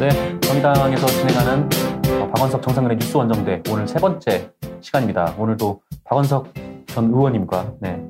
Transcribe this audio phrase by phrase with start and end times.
[0.00, 0.08] 네,
[0.40, 1.68] 정의당에서 진행하는
[2.22, 4.50] 어, 박원석 정상근의 뉴스 원정대 오늘 세 번째
[4.80, 5.34] 시간입니다.
[5.36, 6.54] 오늘도 박원석
[6.86, 8.02] 전 의원님과 네,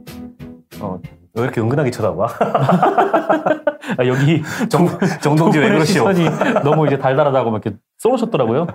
[0.80, 1.00] 어,
[1.34, 2.26] 왜 이렇게 은근하게 쳐다봐?
[3.99, 4.87] 아, 여기 정,
[5.21, 6.13] 정동지 왜 그러시오?
[6.13, 8.68] 시선이 너무 이제 달달하다고 막 이렇게 쏘셨더라고요.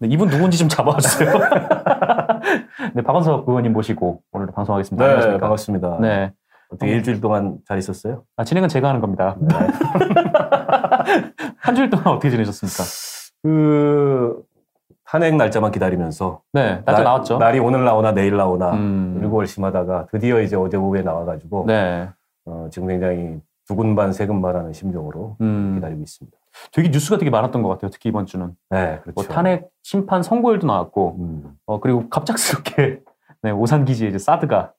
[0.00, 1.32] 네, 이분 누군지 좀 잡아주세요.
[2.92, 5.02] 네, 박원석 의원님 모시고 오늘 방송하겠습니다.
[5.02, 5.40] 네, 안녕하십니까?
[5.40, 5.98] 반갑습니다.
[6.02, 6.32] 네,
[6.70, 8.24] 어떻게 일주일 동안 잘 있었어요?
[8.36, 9.36] 아, 진행은 제가 하는 겁니다.
[9.40, 9.48] 네.
[11.58, 12.82] 한 주일 동안 어떻게 지내셨습니까?
[13.42, 14.42] 그
[15.04, 17.38] 탄핵 날짜만 기다리면서 네, 날짜 날- 나왔죠.
[17.38, 22.08] 날이 오늘 나오나 내일 나오나 음, 일골심하다가 드디어 이제 어제 오후에 나와가지고 네,
[22.44, 26.36] 어, 지금 굉장히 두근 반 세근 반하는 심정으로 음, 기다리고 있습니다.
[26.72, 27.90] 되게 뉴스가 되게 많았던 것 같아요.
[27.90, 29.12] 특히 이번 주는 네, 그렇죠.
[29.14, 33.00] 뭐 탄핵 심판 선고일도 나왔고, 음, 어, 그리고 갑작스럽게
[33.42, 34.72] 네, 오산 기지에 이제 사드가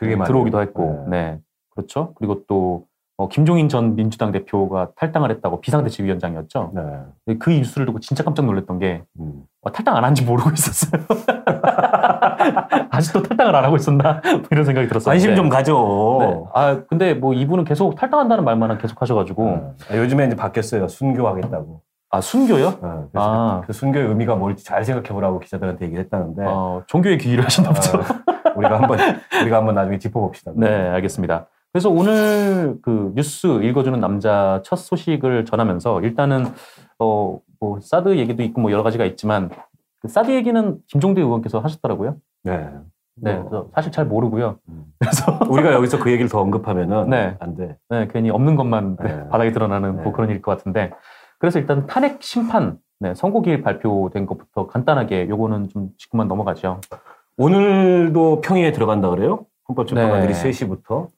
[0.00, 0.26] 그게 많아요.
[0.26, 1.32] 들어오기도 했고, 네.
[1.32, 1.38] 네.
[1.70, 2.14] 그렇죠.
[2.14, 2.86] 그리고 또
[3.20, 6.72] 어, 김종인 전 민주당 대표가 탈당을 했다고 비상대책위원장이었죠.
[6.74, 7.36] 네.
[7.38, 9.42] 그 뉴스를 듣고 진짜 깜짝 놀랐던 게 음.
[9.60, 11.02] 어, 탈당 안 한지 모르고 있었어요.
[12.90, 15.12] 아직도 탈당을 안 하고 있었나 뭐 이런 생각이 들었어요.
[15.12, 16.18] 관심 좀 가져.
[16.20, 16.44] 네.
[16.54, 19.72] 아 근데 뭐 이분은 계속 탈당한다는 말만 계속 하셔가지고 네.
[19.90, 20.88] 아, 요즘에 이제 바뀌었어요.
[20.88, 21.82] 순교하겠다고.
[22.10, 22.70] 아 순교요?
[22.70, 23.62] 네, 그래서 아.
[23.64, 27.98] 그 순교의 의미가 뭘지 잘 생각해보라고 기자들한테 얘기했다는데 어, 종교에 귀의를 하신다 보죠.
[27.98, 28.98] 어, 우리가 한번
[29.42, 30.52] 우리가 한번 나중에 짚어봅시다.
[30.56, 31.46] 네, 알겠습니다.
[31.72, 36.46] 그래서 오늘 그 뉴스 읽어주는 남자 첫 소식을 전하면서 일단은
[36.98, 39.50] 어, 뭐 사드 얘기도 있고 뭐 여러 가지가 있지만
[40.00, 42.16] 그 사드 얘기는 김종대 의원께서 하셨더라고요.
[42.42, 42.70] 네.
[43.22, 44.58] 네, 뭐, 그래서 사실 잘 모르고요.
[44.68, 44.84] 음.
[44.98, 47.36] 그래서 우리가 여기서 그 얘기를 더 언급하면은 네.
[47.38, 47.76] 안 돼.
[47.88, 49.28] 네, 괜히 없는 것만 네, 네.
[49.28, 50.02] 바닥에 드러나는 네.
[50.02, 50.92] 뭐 그런 일일 것 같은데
[51.40, 56.80] 그래서 일단 탄핵 심판 네, 선고기일 발표된 것부터 간단하게 요거는 좀 짚고만 넘어가죠.
[57.38, 59.46] 오늘도 평의에 들어간다 그래요?
[59.68, 60.50] 헌법재판관들이 네.
[60.50, 61.08] 3시부터.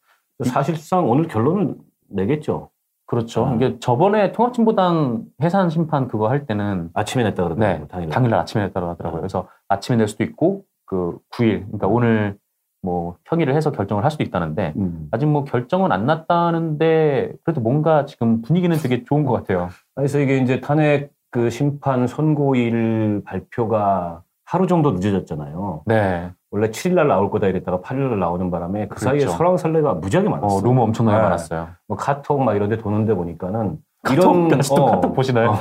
[0.44, 1.74] 사실상 오늘 결론을
[2.08, 2.70] 내겠죠.
[3.06, 3.46] 그렇죠.
[3.46, 3.54] 아.
[3.54, 7.78] 이게 저번에 통합진보당 해산 심판 그거 할 때는 아침에 냈다 그러더라고요.
[7.80, 8.10] 네, 당일날.
[8.14, 9.20] 당일날 아침에 냈다고 하더라고요.
[9.20, 12.38] 그래서 아침에 낼 수도 있고 그 9일, 그러니까 오늘
[12.82, 15.08] 뭐 평의를 해서 결정을 할 수도 있다는데 음.
[15.12, 19.68] 아직 뭐 결정은 안 났다는데 그래도 뭔가 지금 분위기는 되게 좋은 것 같아요.
[19.94, 25.82] 그래서 이게 이제 탄핵 그 심판 선고일 발표가 하루 정도 늦어졌잖아요.
[25.86, 29.36] 네, 원래 7일 날 나올 거다 이랬다가 8일 날 나오는 바람에 그 사이에 그렇죠.
[29.38, 30.58] 설왕설래가 무지하게 많았어요.
[30.58, 31.22] 어, 루머 엄청나게 네.
[31.22, 31.68] 많았어요.
[31.88, 35.50] 뭐 카톡 막 이런 데 도는데 보니까는 카톡, 아직도 어, 카톡 보시나요?
[35.52, 35.56] 어,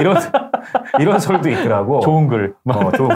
[0.00, 0.16] 이런
[0.98, 2.00] 이런 설도 있더라고.
[2.00, 2.54] 좋은 글.
[2.64, 3.10] 어, 좋은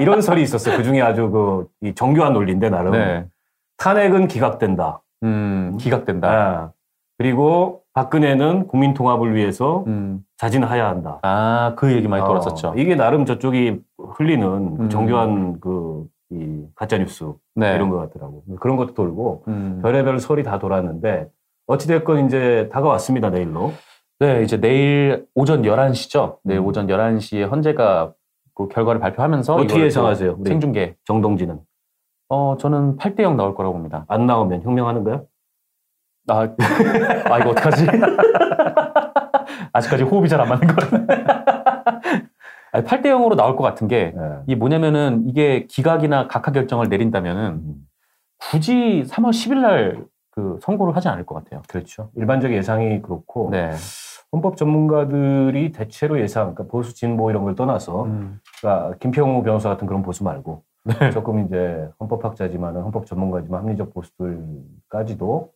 [0.00, 0.76] 이런 설이 있었어요.
[0.76, 3.26] 그 중에 아주 그 이 정교한 논리인데 나름 네,
[3.76, 5.00] 탄핵은 기각된다.
[5.22, 6.28] 음, 기각된다.
[6.30, 6.72] 아,
[7.18, 11.18] 그리고 박근혜는 국민 통합을 위해서 음, 자진하야 한다.
[11.22, 12.68] 아, 그 얘기 많이 돌았었죠.
[12.68, 13.80] 어, 이게 나름 저쪽이
[14.16, 14.88] 흘리는 그 음.
[14.90, 17.74] 정교한 그 이 가짜 뉴스 네.
[17.74, 18.44] 이런 것 같더라고.
[18.60, 19.80] 그런 것도 돌고 음.
[19.82, 21.26] 별의별 설이 다 돌았는데
[21.66, 23.72] 어찌됐건 이제 다가왔습니다 내일로.
[24.20, 26.36] 네, 이제 내일 오전 11시죠.
[26.44, 26.66] 내일 음.
[26.66, 28.12] 오전 11시에 헌재가
[28.58, 30.38] 그 결과를 발표하면서 어떻게 또 예상하세요?
[30.44, 30.96] 생중계.
[31.04, 31.60] 정동진은
[32.28, 34.04] 어, 저는 8대 0 나올 거라고 봅니다.
[34.08, 35.22] 안 나오면 혁명하는 거야?
[36.26, 36.40] 아,
[37.30, 37.86] 아 이거 어떡하지?
[39.72, 40.68] 아직까지 호흡이 잘 안 맞는.
[42.72, 44.22] 아니, 8대 0으로 나올 것 같은 게, 네.
[44.46, 47.74] 이게 뭐냐면은, 이게 기각이나 각하 결정을 내린다면은, 음,
[48.38, 50.08] 굳이 3월 10일 날
[50.38, 51.62] 그 선고를 하지 않을 것 같아요.
[51.66, 52.12] 그렇죠.
[52.14, 53.72] 일반적 예상이 그렇고 네.
[54.32, 59.86] 헌법 전문가들이 대체로 예상, 그러니까 보수 진보 이런 걸 떠나서 음, 그러니까 김평우 변호사 같은
[59.86, 60.94] 그런 보수 말고 네.
[61.10, 65.52] 조금 이제 헌법학자지만 헌법 전문가지만 합리적 보수들까지도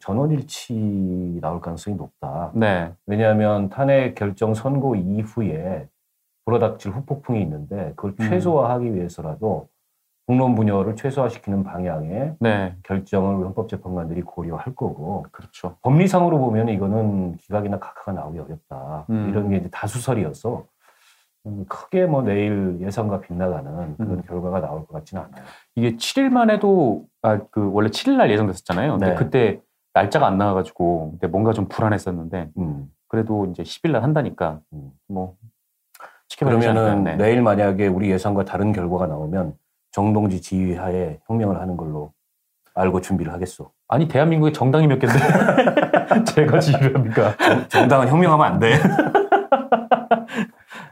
[0.00, 2.50] 전원일치 나올 가능성이 높다.
[2.54, 2.92] 네.
[3.06, 5.88] 왜냐하면 탄핵 결정 선고 이후에
[6.44, 8.28] 불어닥칠 후폭풍이 있는데 그걸 음.
[8.28, 9.68] 최소화하기 위해서라도
[10.28, 12.76] 공론 분열을 최소화시키는 방향의 네.
[12.82, 15.78] 결정을 헌법재판관들이 고려할 거고 그렇죠.
[15.80, 19.06] 법리상으로 보면 이거는 기각이나 각하가 나오기 어렵다.
[19.08, 19.30] 음.
[19.30, 20.66] 이런 게 이제 다수설이어서
[21.46, 24.22] 음, 크게 뭐 내일 예상과 빗나가는 그런 음.
[24.22, 25.42] 결과가 나올 것 같지는 않아요.
[25.76, 28.98] 이게 7일만 해도, 아, 그, 원래 7일 날 예정됐었잖아요.
[28.98, 29.14] 근데 네.
[29.14, 29.62] 그때
[29.94, 32.92] 날짜가 안 나와가지고, 근데 뭔가 좀 불안했었는데, 음.
[33.06, 34.90] 그래도 이제 10일 날 한다니까, 음.
[35.06, 35.36] 뭐,
[36.26, 37.04] 지켜봐야 그러면은?
[37.04, 37.16] 네.
[37.16, 39.54] 내일 만약에 우리 예상과 다른 결과가 나오면
[39.98, 42.12] 정동지 지휘하에 혁명을 하는 걸로
[42.76, 43.72] 알고 준비를 하겠소.
[43.88, 45.18] 아니 대한민국에 정당이 몇 개인데
[46.24, 47.34] 제가 지휘를 합니까?
[47.66, 48.74] 정 당은 혁명하면 안 돼.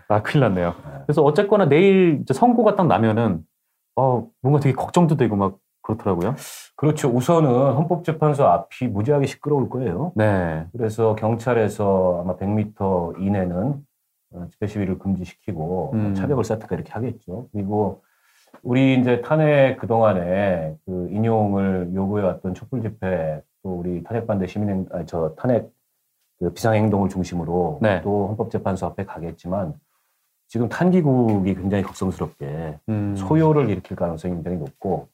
[0.09, 0.71] 아 큰일 났네요.
[0.71, 1.03] 네.
[1.07, 3.45] 그래서 어쨌거나 내일 선고가 딱 나면은
[3.95, 6.35] 어 뭔가 되게 걱정도 되고 막 그렇더라고요.
[6.75, 7.09] 그렇죠.
[7.09, 10.11] 우선은 헌법재판소 앞이 무지하게 시끄러울 거예요.
[10.17, 10.67] 네.
[10.73, 13.87] 그래서 경찰에서 아마 100m 이내는
[14.33, 16.03] 어, 집회 시위를 금지시키고 음.
[16.03, 17.47] 뭐 차벽을 쌓든가 이렇게 하겠죠.
[17.53, 18.03] 그리고
[18.63, 25.07] 우리 이제 탄핵 그동안에 그 인용을 요구해왔던 촛불 집회 또 우리 탄핵 반대 시민행, 아니
[25.07, 25.71] 저 탄핵
[26.39, 28.01] 그 비상행동을 중심으로 네.
[28.03, 29.75] 또 헌법재판소 앞에 가겠지만
[30.49, 33.17] 지금 탄기국이 굉장히 걱정스럽게 음.
[33.17, 35.09] 소요를 일으킬 가능성이 굉장히 높고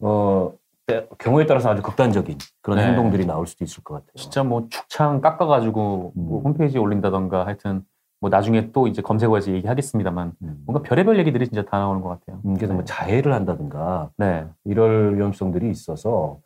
[0.00, 0.52] 어
[0.86, 2.86] 때- 경우에 따라서 아주 극단적인 그런 네.
[2.86, 4.12] 행동들이 나올 수도 있을 것 같아요.
[4.14, 6.44] 진짜 뭐 축창 깎아가지고 뭐 음.
[6.44, 7.84] 홈페이지에 올린다던가 하여튼
[8.24, 10.62] 뭐 나중에 또 이제 검색어에서 얘기하겠습니다만 음.
[10.64, 12.40] 뭔가 별의별 얘기들이 진짜 다 나오는 것 같아요.
[12.46, 12.86] 음, 그래서 뭐 네.
[12.86, 14.46] 자해를 한다든가 네.
[14.64, 16.38] 이럴 위험성들이 있어서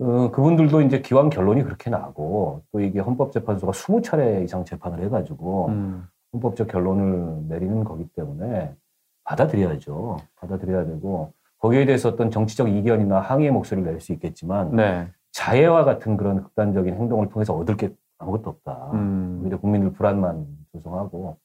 [0.00, 6.06] 어, 그분들도 이제 기왕 결론이 그렇게 나고 또 이게 헌법재판소가 20차례 이상 재판을 해가지고 음.
[6.32, 8.76] 헌법적 결론을 내리는 거기 때문에
[9.24, 10.18] 받아들여야죠.
[10.36, 15.08] 받아들여야 되고 거기에 대해서 어떤 정치적 이견이나 항의의 목소리를 낼 수 있겠지만 네.
[15.32, 18.90] 자해와 같은 그런 극단적인 행동을 통해서 얻을 게 아무것도 없다.
[18.92, 19.40] 음.
[19.42, 21.36] 오히려 국민들 불안만 조성하고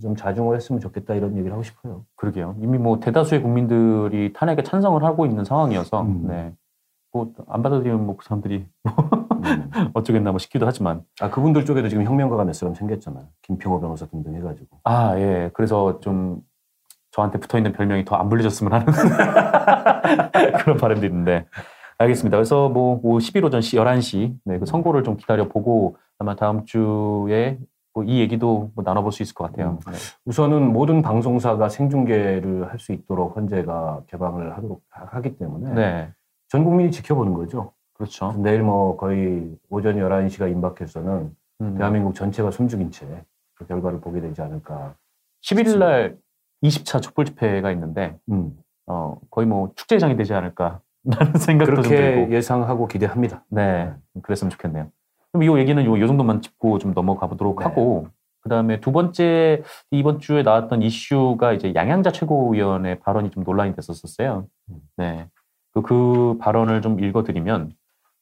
[0.00, 2.04] 좀 자중을 했으면 좋겠다 이런 얘기를 하고 싶어요.
[2.16, 2.56] 그러게요.
[2.60, 6.26] 이미 뭐 대다수의 국민들이 탄핵에 찬성을 하고 있는 상황이어서 음.
[6.28, 6.52] 네.
[7.12, 8.90] 뭐안 받아들이면 뭐 그 사람들이 음.
[9.94, 13.26] 어쩌겠나 뭐 싶기도 하지만 아 그분들 쪽에도 지금 혁명가가 몇 사람 생겼잖아요.
[13.42, 14.78] 김평호 변호사 등등 해가지고.
[14.84, 15.50] 아, 예.
[15.54, 16.40] 그래서 좀
[17.10, 18.86] 저한테 붙어 있는 별명이 더 안 불려졌으면 하는
[20.62, 21.46] 그런 바람도 있는데.
[21.98, 22.36] 알겠습니다.
[22.36, 27.58] 그래서 뭐, 뭐 11호 전 11시, 네, 그 선고를 좀 기다려 보고 아마 다음 주에
[28.00, 29.78] 뭐 이 얘기도 뭐 나눠볼 수 있을 것 같아요.
[29.86, 29.92] 네.
[30.24, 36.12] 우선은 모든 방송사가 생중계를 할 수 있도록 헌재가 개방을 하도록 하- 하기 때문에 네.
[36.48, 37.72] 전 국민이 지켜보는 거죠.
[37.94, 38.32] 그렇죠.
[38.38, 41.74] 내일 뭐 거의 오전 11시가 임박해서는 음.
[41.76, 43.06] 대한민국 전체가 숨죽인 채
[43.54, 44.94] 그 결과를 보게 되지 않을까.
[45.42, 46.16] 11일 날
[46.64, 48.56] 20차 촛불 집회가 있는데, 음.
[48.86, 50.80] 어, 거의 뭐 축제장이 되지 않을까.
[51.04, 52.30] 라는 생각도 좀 그렇게.
[52.30, 53.44] 예상하고 기대합니다.
[53.50, 53.92] 네,
[54.22, 54.88] 그랬으면 좋겠네요.
[55.32, 57.64] 그럼 이 얘기는 요, 요 정도만 짚고 좀 넘어가 보도록 네.
[57.64, 58.08] 하고,
[58.40, 64.46] 그 다음에 두 번째, 이번 주에 나왔던 이슈가 이제 양양자 최고위원의 발언이 좀 논란이 됐었었어요.
[64.70, 64.76] 음.
[64.96, 65.28] 네.
[65.72, 67.72] 그, 그 발언을 좀 읽어드리면,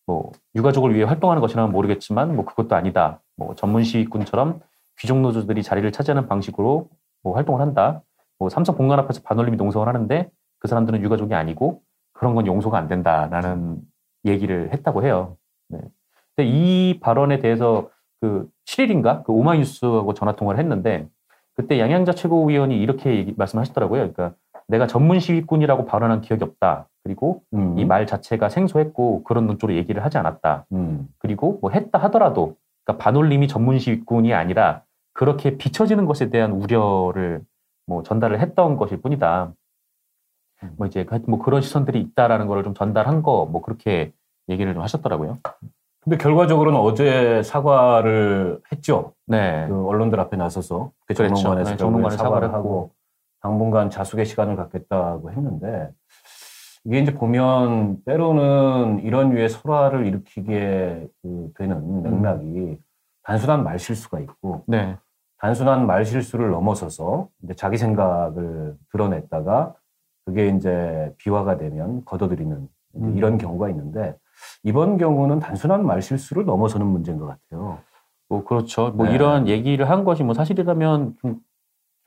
[0.07, 3.21] 뭐, 유가족을 위해 활동하는 것이라면 모르겠지만, 뭐, 그것도 아니다.
[3.37, 4.61] 뭐, 전문 시위꾼처럼
[4.99, 6.89] 귀족 노조들이 자리를 차지하는 방식으로
[7.23, 8.03] 뭐 활동을 한다.
[8.39, 11.81] 뭐, 삼성 본관 앞에서 반올림이 농성을 하는데, 그 사람들은 유가족이 아니고,
[12.13, 13.81] 그런 건 용서가 안 된다라는
[14.25, 15.37] 얘기를 했다고 해요.
[15.69, 15.79] 네.
[16.45, 17.89] 이 발언에 대해서
[18.21, 21.09] 그 7일인가 그 오마이뉴스하고 전화 통화를 했는데
[21.55, 24.13] 그때 양양자 최고위원이 이렇게 얘기, 말씀하시더라고요.
[24.13, 24.35] 그러니까
[24.69, 26.89] 내가 전문 시위꾼이라고 발언한 기억이 없다.
[27.03, 27.79] 그리고 음.
[27.79, 30.67] 이말 자체가 생소했고 그런 논조로 얘기를 하지 않았다.
[30.73, 31.09] 음.
[31.19, 34.83] 그리고 뭐 했다 하더라도 그러니까 반올림이 전문 시위꾼이 아니라
[35.15, 37.43] 그렇게 비춰지는 것에 대한 우려를
[37.87, 39.53] 뭐 전달을 했던 것일 뿐이다.
[40.77, 44.13] 뭐 이제 뭐 그런 시선들이 있다라는 거를 좀 전달한 거 뭐 그렇게
[44.49, 45.39] 얘기를 좀 하셨더라고요.
[46.09, 49.13] 근데 결과적으로는 어제 사과를 했죠.
[49.27, 49.67] 네.
[49.69, 51.35] 그 언론들 앞에 나서서 그 그렇죠.
[51.55, 52.93] 네, 결국에 정론관에 사과를 하고
[53.43, 55.91] 당분간 자숙의 시간을 갖겠다고 했는데
[56.85, 62.79] 이게 이제 보면 때로는 이런 류의 설화를 일으키게 그 되는 맥락이
[63.25, 64.97] 단순한 말 실수가 있고 네.
[65.41, 69.75] 단순한 말 실수를 넘어서서 이제 자기 생각을 드러냈다가
[70.25, 73.17] 그게 이제 비화가 되면 걷어들이는 이제 음.
[73.19, 74.17] 이런 경우가 있는데
[74.63, 77.79] 이번 경우는 단순한 말실수를 넘어서는 문제인 것 같아요.
[78.29, 78.91] 뭐 그렇죠.
[78.95, 79.15] 뭐 네.
[79.15, 81.37] 이런 얘기를 한 것이 뭐 사실이라면 좀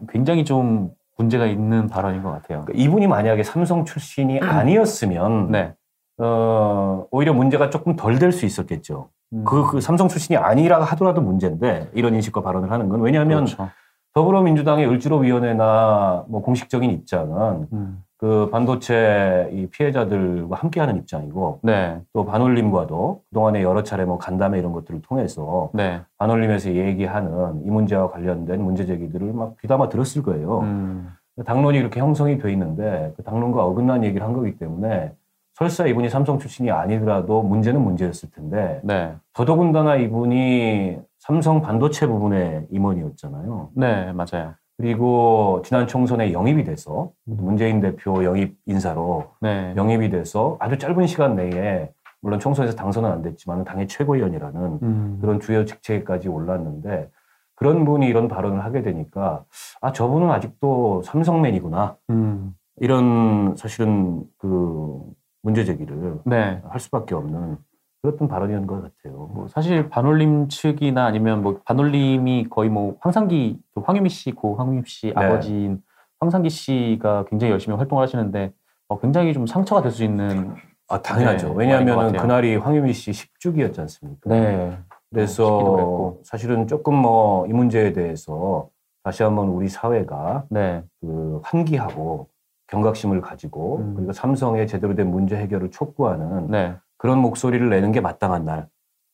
[0.10, 2.66] 굉장히 좀 문제가 있는 발언인 것 같아요.
[2.66, 5.74] 그러니까 이분이 만약에 삼성 출신이 아니었으면 네.
[6.18, 9.10] 어, 오히려 문제가 조금 덜 될 수 있었겠죠.
[9.45, 13.70] 그, 그 삼성 출신이 아니라 하더라도 문제인데 이런 인식과 발언을 하는 건 왜냐하면 그렇죠.
[14.13, 18.03] 더불어민주당의 을지로위원회나 뭐 공식적인 입장은 음.
[18.22, 22.00] 그 반도체 이 피해자들과 함께하는 입장이고 네.
[22.13, 26.01] 또 반올림과도 그동안에 여러 차례 뭐 간담회 이런 것들을 통해서 네.
[26.20, 30.60] 반올림에서 얘기하는 이 문제와 관련된 문제 제기들을 막 귀담아 들었을 거예요.
[30.60, 31.12] 음.
[31.44, 35.13] 당론이 이렇게 형성이 돼 있는데 그 당론과 어긋난 얘기를 한 거기 때문에
[35.56, 39.16] 설사 이분이 삼성 출신이 아니더라도 문제는 문제였을 텐데 네.
[39.34, 43.70] 더더군다나 이분이 삼성 반도체 부분의 임원이었잖아요.
[43.74, 44.54] 네, 맞아요.
[44.82, 49.76] 그리고 지난 총선에 영입이 돼서 문재인 대표 영입 인사로 네.
[49.78, 55.18] 영입이 돼서 아주 짧은 시간 내에 물론 총선에서 당선은 안 됐지만 당의 최고위원이라는 음.
[55.22, 57.12] 그런 주요 직책까지 올랐는데
[57.54, 59.44] 그런 분이 이런 발언을 하게 되니까
[59.82, 62.56] 아 저분은 아직도 삼성맨이구나 음.
[62.78, 65.00] 이런 사실은 그
[65.44, 66.60] 문제 제기를 네.
[66.68, 67.58] 할 수밖에 없는
[68.01, 69.29] 그랬던 발언이었던 것 같아요.
[69.34, 74.84] 뭐 사실 반올림 측이나 아니면 뭐 반올림이 거의 뭐 황상기 그 황유미 씨, 고 황유미
[74.86, 75.13] 씨 네.
[75.15, 75.81] 아버지인
[76.20, 78.51] 황상기 씨가 굉장히 열심히 활동을 하시는데
[78.88, 80.55] 어, 굉장히 좀 상처가 될 수 있는
[80.88, 81.50] 아 당연하죠.
[81.50, 82.12] 네, 왜냐하면.
[82.13, 84.29] 그날이 황유미 씨 10주기였지 않습니까?
[84.29, 84.77] 네.
[85.12, 86.22] 그래서 그랬고.
[86.24, 88.67] 사실은 조금 뭐 이 문제에 대해서
[89.03, 90.84] 다시 한번 우리 사회가 네.
[91.00, 92.27] 그 환기하고
[92.67, 93.93] 경각심을 가지고 음.
[93.96, 96.75] 그리고 삼성의 제대로 된 문제 해결을 촉구하는 네.
[97.01, 98.67] 그런 목소리를 내는 게 마땅한 날.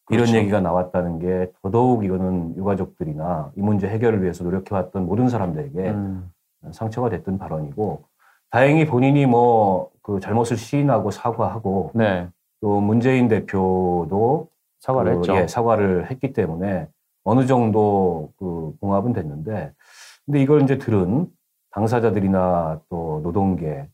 [0.10, 0.38] 이런 그렇죠.
[0.38, 6.32] 얘기가 나왔다는 게 더더욱 이거는 유가족들이나 이 문제 해결을 위해서 노력해왔던 모든 사람들에게 음.
[6.72, 8.04] 상처가 됐던 발언이고
[8.50, 12.30] 다행히 본인이 뭐 그 잘못을 시인하고 사과하고 네.
[12.62, 14.48] 또 문재인 대표도
[14.80, 15.36] 사과를 그, 했죠.
[15.36, 16.88] 예, 사과를 했기 때문에
[17.26, 19.74] 어느 정도 그 봉합은 됐는데
[20.26, 21.28] 근데 이걸 이제 들은
[21.72, 23.90] 당사자들이나 또 노동계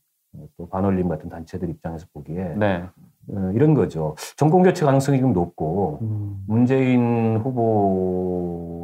[0.56, 2.84] 또 반올림 같은 단체들 입장에서 보기에 네.
[3.30, 4.16] 어, 이런 거죠.
[4.36, 6.44] 정권 교체 가능성이 좀 높고 음.
[6.48, 8.84] 문재인 후보가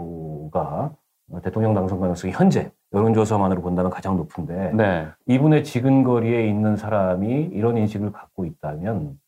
[1.43, 5.08] 대통령 당선 가능성이 현재 여론조사만으로 본다면 가장 높은데 네.
[5.27, 9.19] 이분의 지근거리에 있는 사람이 이런 인식을 갖고 있다면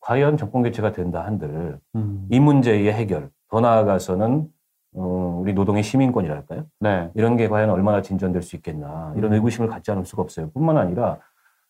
[0.00, 2.26] 과연 정권 교체가 된다 한들 음.
[2.30, 4.48] 이 문제의 해결 더 나아가서는
[4.94, 6.64] 어, 우리 노동의 시민권이랄까요?
[6.80, 7.10] 네.
[7.14, 9.34] 이런 게 과연 얼마나 진전될 수 있겠나 이런 음.
[9.34, 10.50] 의구심을 갖지 않을 수가 없어요.
[10.50, 11.18] 뿐만 아니라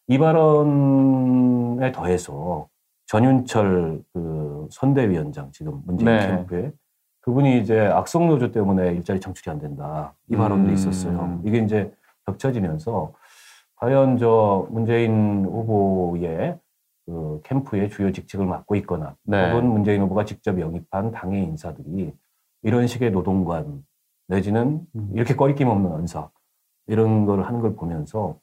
[0.07, 2.69] 이 발언에 더해서
[3.11, 6.27] 전윤철 그 선대위원장 지금 문재인 네.
[6.29, 6.73] 캠프에
[7.23, 10.75] 그분이 이제 악성 노조 때문에 일자리 창출이 안 된다 이 발언도 음.
[10.75, 11.43] 있었어요.
[11.45, 11.93] 이게 이제
[12.27, 13.13] 겹쳐지면서
[13.75, 16.57] 과연 저 문재인 후보의
[17.07, 19.51] 그 캠프의 주요 직책을 맡고 있거나 네.
[19.51, 22.15] 혹은 문재인 후보가 직접 영입한 당의 인사들이
[22.63, 23.85] 이런 식의 노동관
[24.29, 25.11] 내지는 음.
[25.15, 26.31] 이렇게 꺼리낌 없는 언사
[26.87, 28.39] 이런 걸 하는 걸 보면서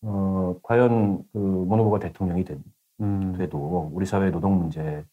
[0.00, 2.62] 어, 과연 그문 후보가 대통령이 된,
[3.00, 3.34] 음.
[3.36, 5.04] 돼도 우리 사회 노동 문제에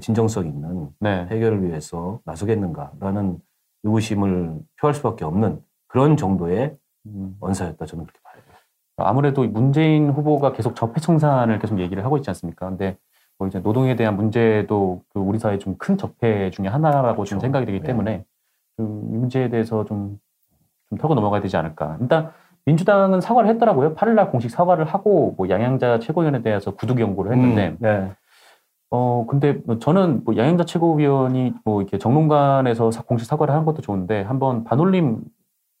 [0.00, 1.26] 진정성 있는 네.
[1.30, 3.38] 해결을 위해서 나서겠는가라는
[3.84, 6.76] 의구심을 표할 수밖에 없는 그런 정도의
[7.06, 7.36] 음.
[7.40, 8.34] 언사였다 저는 그렇게 봐요.
[8.96, 12.68] 아무래도 문재인 후보가 계속 적폐 청산을 계속 얘기를 하고 있지 않습니까?
[12.68, 12.96] 근데
[13.38, 17.40] 뭐 이제 노동에 대한 문제도 그 우리 사회 좀 큰 적폐 중에 하나라고 좀 그렇죠.
[17.40, 17.86] 생각이 되기 네.
[17.86, 18.24] 때문에
[18.76, 20.18] 좀 이 문제에 대해서 좀,
[20.88, 21.96] 좀 털고 넘어가야 되지 않을까.
[22.00, 22.32] 일단
[22.66, 23.94] 민주당은 사과를 했더라고요.
[23.94, 28.12] 8일날 공식 사과를 하고 뭐 양양자 최고위원에 대해서 구두 경고를 했는데 음, 네.
[28.90, 33.82] 어 근데 뭐 저는 뭐 양양자 최고위원이 뭐 이렇게 정론관에서 사- 공식 사과를 하는 것도
[33.82, 35.22] 좋은데 한번 반올림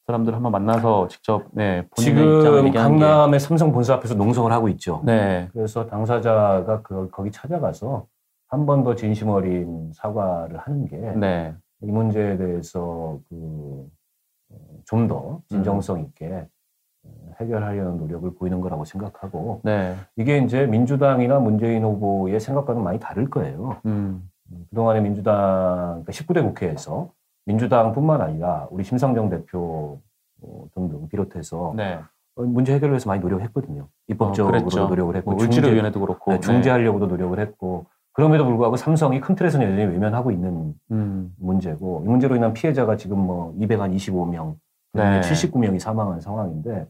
[0.06, 5.00] 사람들 한번 만나서 직접 네 지금 강남의 삼성 본사 앞에서 농성을 하고 있죠.
[5.04, 5.48] 네.
[5.54, 8.06] 그래서 당사자가 그 거기 찾아가서
[8.48, 11.54] 한 번 더 진심 어린 사과를 하는 게이 네.
[11.80, 13.88] 문제에 대해서 그
[14.86, 16.46] 좀 더 진정성 있게 어,
[17.40, 19.96] 해결하려는 노력을 보이는 거라고 생각하고 네.
[20.16, 23.76] 이게 이제 민주당이나 문재인 후보의 생각과는 많이 다를 거예요.
[23.86, 24.28] 음.
[24.50, 27.10] 음, 그동안에 민주당, 그러니까 19대 국회에서
[27.46, 29.98] 민주당뿐만 아니라 우리 심상정 대표
[30.42, 31.98] 어, 등등 비롯해서 네.
[32.36, 33.88] 어, 문제 해결을 위해서 많이 노력했거든요.
[34.08, 34.86] 입법적으로 어, 그랬죠.
[34.86, 39.66] 노력을 했고 뭐 중재, 을지로위원회도 그렇고 네, 중재하려고도 노력을 했고 그럼에도 불구하고 삼성이 큰 틀에서는
[39.66, 40.96] 여전히 외면하고 있는 네.
[40.96, 41.34] 음.
[41.38, 44.56] 문제고 이 문제로 인한 피해자가 지금 뭐 225명,
[44.94, 45.20] 네.
[45.20, 46.86] 79명이 사망한 상황인데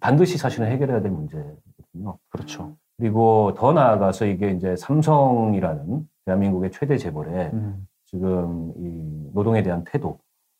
[0.00, 2.18] 반드시 사실은 해결해야 될 문제거든요.
[2.28, 2.76] 그렇죠.
[2.98, 7.86] 그리고 더 나아가서 이게 이제 삼성이라는 대한민국의 최대 재벌의 음.
[8.06, 10.18] 지금 이 노동에 대한 태도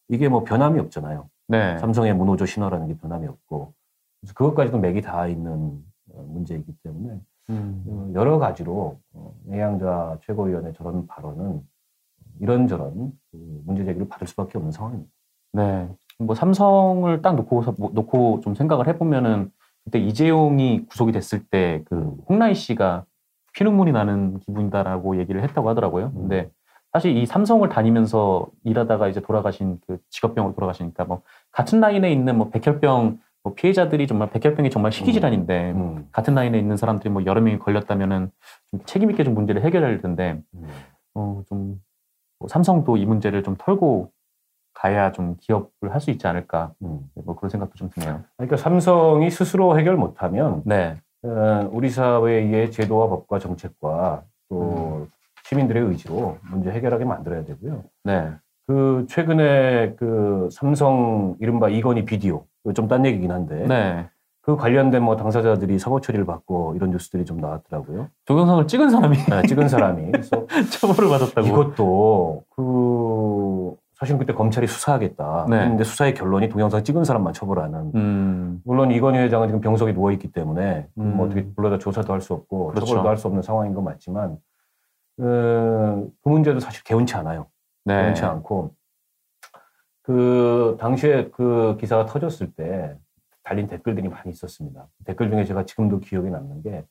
[0.08, 1.28] 이게 뭐 변함이 없잖아요.
[1.48, 1.78] 네.
[1.78, 3.72] 삼성의 무노조 신화라는 게 변함이 없고
[4.20, 7.84] 그래서 그것까지도 맥이 닿아 있는 어, 문제이기 때문에 음.
[7.88, 11.62] 어, 여러 가지로 어, 내양자 최고위원의 저런 발언은
[12.40, 15.10] 이런저런 그 문제 제기를 받을 수밖에 없는 상황입니다.
[15.52, 15.88] 네.
[16.18, 19.50] 뭐 삼성을 딱 놓고 뭐 놓고 좀 생각을 해보면은
[19.84, 23.04] 그때 이재용이 구속이 됐을 때 그 홍라희 씨가
[23.54, 26.12] 피눈물이 나는 기분이다라고 얘기를 했다고 하더라고요.
[26.12, 26.50] 근데
[26.92, 32.50] 사실 이 삼성을 다니면서 일하다가 이제 돌아가신 그 직업병으로 돌아가시니까 뭐 같은 라인에 있는 뭐
[32.50, 37.40] 백혈병 뭐 피해자들이 정말 백혈병이 정말 희귀 질환인데 음, 같은 라인에 있는 사람들이 뭐 여러
[37.40, 38.30] 명이 걸렸다면은
[38.70, 40.66] 좀 책임 있게 좀 문제를 해결해야 될 텐데 음.
[41.14, 41.80] 어좀
[42.38, 44.10] 뭐 삼성도 이 문제를 좀 털고
[44.76, 47.00] 가야 좀 기업을 할 수 있지 않을까 음.
[47.24, 48.20] 뭐 그런 생각도 좀 드네요.
[48.36, 55.06] 그러니까 삼성이 스스로 해결 못하면 네, 어, 우리 사회의 제도와 법과 정책과 또
[55.44, 57.84] 시민들의 의지로 문제 해결하게 만들어야 되고요.
[58.04, 58.32] 네,
[58.66, 64.08] 그 최근에 그 삼성 이른바 이건희 비디오 좀 딴 얘기긴 한데 네.
[64.42, 68.08] 그 관련된 뭐 당사자들이 사고 처리를 받고 이런 뉴스들이 좀 나왔더라고요.
[68.26, 71.46] 동영상을 찍은 사람이 네, 찍은 사람이 그래서 처벌을 받았다고.
[71.48, 75.60] 이것도 그 사실 그때 검찰이 수사하겠다 네.
[75.60, 80.30] 했는데 수사의 결론이 동영상 찍은 사람만 처벌하는 음, 물론 이건희 회장은 지금 병석에 누워 있기
[80.32, 81.16] 때문에 음.
[81.16, 82.86] 뭐 어떻게 불러다 조사도 할 수 없고 그렇죠.
[82.86, 84.38] 처벌도 할 수 없는 상황인 건 맞지만
[85.16, 87.46] 그, 그 문제도 사실 개운치 않아요.
[87.84, 88.74] 네, 개운치 않고
[90.02, 92.96] 그 당시에 그 기사가 터졌을 때
[93.42, 94.86] 달린 댓글들이 많이 있었습니다.
[95.04, 96.84] 댓글 중에 제가 지금도 기억에 남는 게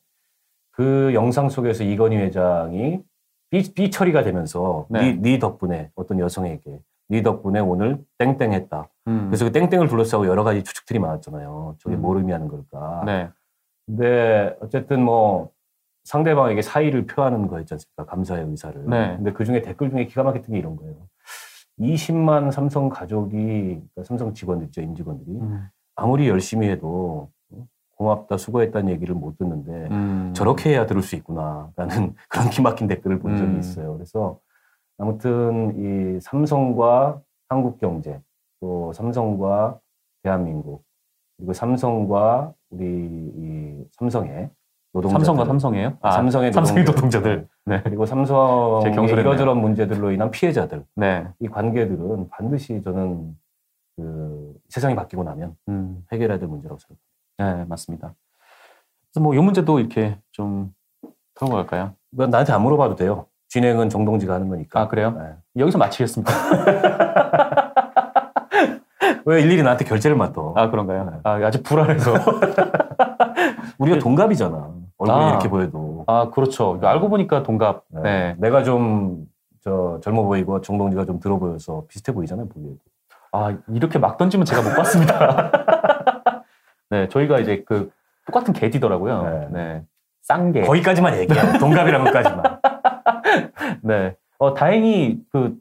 [0.76, 3.00] 그 영상 속에서 이건희 회장이
[3.48, 5.12] 삐, 삐 처리가 되면서 네.
[5.14, 5.18] 네.
[5.22, 8.88] 네 덕분에 어떤 여성에게 네 덕분에 오늘 땡땡했다.
[9.08, 11.76] 음, 그래서 그 땡땡을 둘러싸고 여러 가지 추측들이 많았잖아요.
[11.78, 12.02] 저게 음.
[12.02, 13.02] 뭘 의미하는 걸까.
[13.06, 13.30] 네,
[13.86, 15.50] 근데 어쨌든 뭐
[16.04, 18.04] 상대방에게 사의를 표하는 거였지 않습니까?
[18.06, 18.84] 감사의 의사를.
[18.88, 19.16] 네.
[19.16, 20.94] 근데 그 중에 댓글 중에 기가 막혔던 게 이런 거예요.
[21.80, 25.38] 20만 삼성 가족이, 그러니까 삼성 직원들 있죠, 임직원들이.
[25.38, 25.68] 음.
[25.94, 27.30] 아무리 열심히 해도
[27.96, 30.32] 고맙다, 수고했다는 얘기를 못 듣는데 음.
[30.34, 33.58] 저렇게 해야 들을 수 있구나라는 그런 기막힌 댓글을 본 적이 음.
[33.58, 33.94] 있어요.
[33.94, 34.38] 그래서
[34.98, 38.20] 아무튼 이 삼성과 한국 경제,
[38.60, 39.78] 또 삼성과
[40.22, 40.82] 대한민국,
[41.36, 44.50] 그리고 삼성과 우리 이 삼성의
[44.92, 45.98] 노동자들, 삼성과 삼성이에요?
[46.00, 47.46] 아, 삼성의 삼성의 노동자들.
[47.66, 47.82] 네.
[47.82, 49.10] 그리고 제 삼성의.
[49.10, 51.28] 이러저런 문제들로 인한 피해자들, 네.
[51.40, 53.36] 이 관계들은 반드시 저는
[53.96, 56.04] 그 세상이 바뀌고 나면 음.
[56.12, 57.06] 해결해야 될 문제라고 생각합니다.
[57.38, 58.14] 네, 맞습니다.
[59.12, 60.74] 그래서 뭐 이 문제도 이렇게 좀
[61.34, 61.66] 풀어볼까요?
[61.66, 61.94] 갈까요?
[62.10, 63.26] 그건 나한테 안 물어봐도 돼요.
[63.56, 64.82] 진행은 정동지가 하는 거니까.
[64.82, 65.16] 아, 그래요?
[65.18, 65.62] 네.
[65.62, 66.30] 여기서 마치겠습니다.
[69.24, 70.52] 왜 일일이 나한테 결제를 맡아?
[70.54, 71.20] 아, 그런가요?
[71.24, 72.12] 아, 아직 불안해서.
[73.78, 74.72] 우리가 동갑이잖아.
[74.98, 75.30] 얼굴이 아.
[75.30, 76.04] 이렇게 보여도.
[76.06, 76.78] 아, 그렇죠.
[76.82, 77.84] 알고 보니까 동갑.
[77.88, 78.02] 네.
[78.02, 78.36] 네.
[78.38, 79.24] 내가 좀,
[79.64, 82.76] 저, 젊어 보이고 정동지가 좀 들어 보여서 비슷해 보이잖아요, 보기에도.
[83.32, 85.50] 아, 이렇게 막 던지면 제가 못 봤습니다.
[86.90, 87.90] 네, 저희가 이제 그
[88.26, 89.22] 똑같은 개디더라고요.
[89.22, 89.48] 네.
[89.50, 89.82] 네.
[90.20, 90.60] 쌍개.
[90.60, 91.56] 거기까지만 얘기해.
[91.58, 92.60] 동갑이란 것까지만.
[93.82, 94.16] 네.
[94.38, 95.56] 어, 다행히 그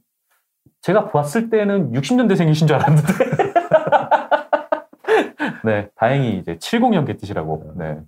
[0.82, 3.14] 제가 봤을 때는 60년대생이신 줄 알았는데.
[5.66, 7.74] 네, 다행히 이제 70년개 뜻이라고.
[7.76, 8.00] 네.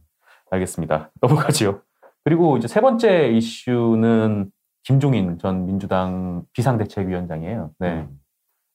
[0.51, 1.09] 알겠습니다.
[1.21, 1.81] 넘어가지요.
[2.23, 4.51] 그리고 이제 세 번째 이슈는
[4.83, 7.71] 김종인 전 민주당 비상대책위원장이에요.
[7.79, 8.01] 네.
[8.01, 8.19] 음.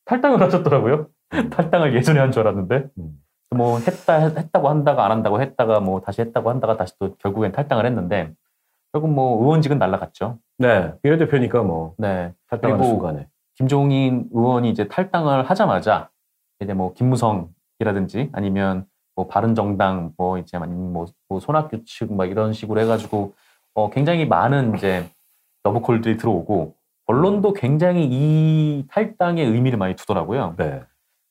[0.04, 1.08] 탈당을 하셨더라고요.
[1.50, 2.88] 탈당을 예전에 한 줄 알았는데.
[2.98, 3.18] 음.
[3.54, 7.84] 뭐 했다 했다고 한다가 안 한다고 했다가 뭐 다시 했다고 한다가 다시 또 결국엔 탈당을
[7.84, 8.32] 했는데
[8.92, 10.38] 결국 뭐 의원직은 날라갔죠.
[10.58, 10.92] 네.
[11.02, 12.32] 비례대표니까 뭐, 네.
[12.48, 13.26] 탈당하는 그리고 순간에.
[13.54, 16.10] 김종인 의원이 이제 탈당을 하자마자
[16.60, 22.52] 이제 뭐 김무성이라든지 아니면 뭐 바른정당 뭐 이제 아니면 뭐, 뭐 손학규 측 막 이런
[22.52, 23.34] 식으로 해가지고
[23.74, 25.06] 어 굉장히 많은 이제
[25.64, 26.74] 러브콜들이 들어오고
[27.06, 30.54] 언론도 굉장히 이 탈당의 의미를 많이 두더라고요.
[30.56, 30.82] 네.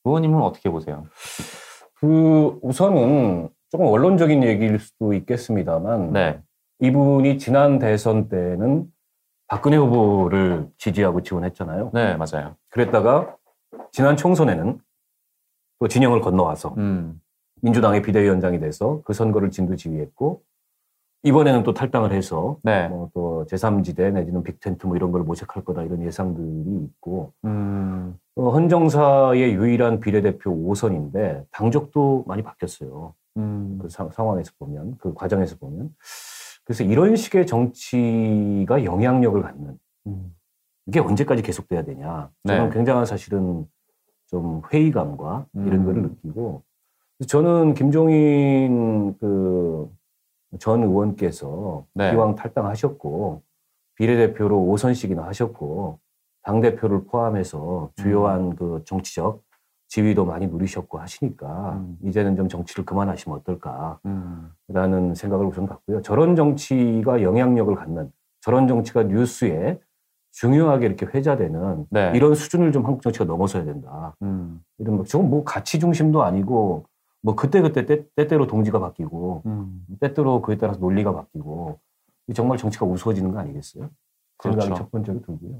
[0.04, 1.06] 의원님은 어떻게 보세요?
[1.96, 6.12] 그, 우선은 조금 원론적인 얘기일 수도 있겠습니다만.
[6.12, 6.40] 네.
[6.82, 8.92] 이분이 지난 대선 때는
[9.48, 11.92] 박근혜 후보를 지지하고 지원했잖아요.
[11.94, 12.56] 네, 맞아요.
[12.70, 13.36] 그랬다가
[13.92, 14.80] 지난 총선에는
[15.80, 17.22] 또 진영을 건너와서 음.
[17.62, 20.42] 민주당의 비대위원장이 돼서 그 선거를 진두지휘했고
[21.24, 22.88] 이번에는 또 탈당을 해서 네.
[22.88, 28.18] 뭐또 제3지대 내지는 빅텐트 뭐 이런 걸 모색할 거다 이런 예상들이 있고 음.
[28.36, 33.14] 어, 헌정사의 유일한 비례대표 5선인데 당적도 많이 바뀌었어요.
[33.38, 33.78] 음.
[33.80, 35.94] 그 상, 상황에서 보면 그 과정에서 보면
[36.64, 40.36] 그래서 이런 식의 정치가 영향력을 갖는 음.
[40.86, 42.76] 이게 언제까지 계속돼야 되냐 저는 네.
[42.76, 43.68] 굉장한 사실은
[44.28, 45.86] 좀 회의감과 이런 음.
[45.86, 46.64] 거를 느끼고
[47.28, 49.90] 저는 김종인 그
[50.60, 52.12] 전 의원께서 네.
[52.12, 53.42] 기왕 탈당하셨고
[53.96, 56.00] 비례대표로 5선씩이나 하셨고
[56.44, 59.42] 당 대표를 포함해서 주요한 그 정치적
[59.92, 61.98] 지위도 많이 누리셨고 하시니까 음.
[62.06, 64.50] 이제는 좀 정치를 그만하시면 어떨까 음.
[64.70, 66.02] 라는 생각을 우선 갖고요.
[66.02, 69.82] 저런 정치가 영향력을 갖는 저런 정치가 뉴스에
[70.32, 72.14] 중요하게 이렇게 회자되는 네.
[72.16, 74.16] 이런 수준을 좀 한국 정치가 넘어서야 된다.
[74.22, 74.64] 음.
[74.78, 76.86] 이런 뭐 저건 뭐 가치 중심도 아니고
[77.22, 79.86] 뭐 그때 그때 때, 때때로 동지가 바뀌고 음.
[80.00, 81.80] 때때로 그에 따라서 논리가 바뀌고
[82.28, 83.90] 이 정말 정치가 우스워지는 거 아니겠어요?
[84.42, 84.84] 생각이 그렇죠.
[84.84, 85.60] 첫 번째로 들고요.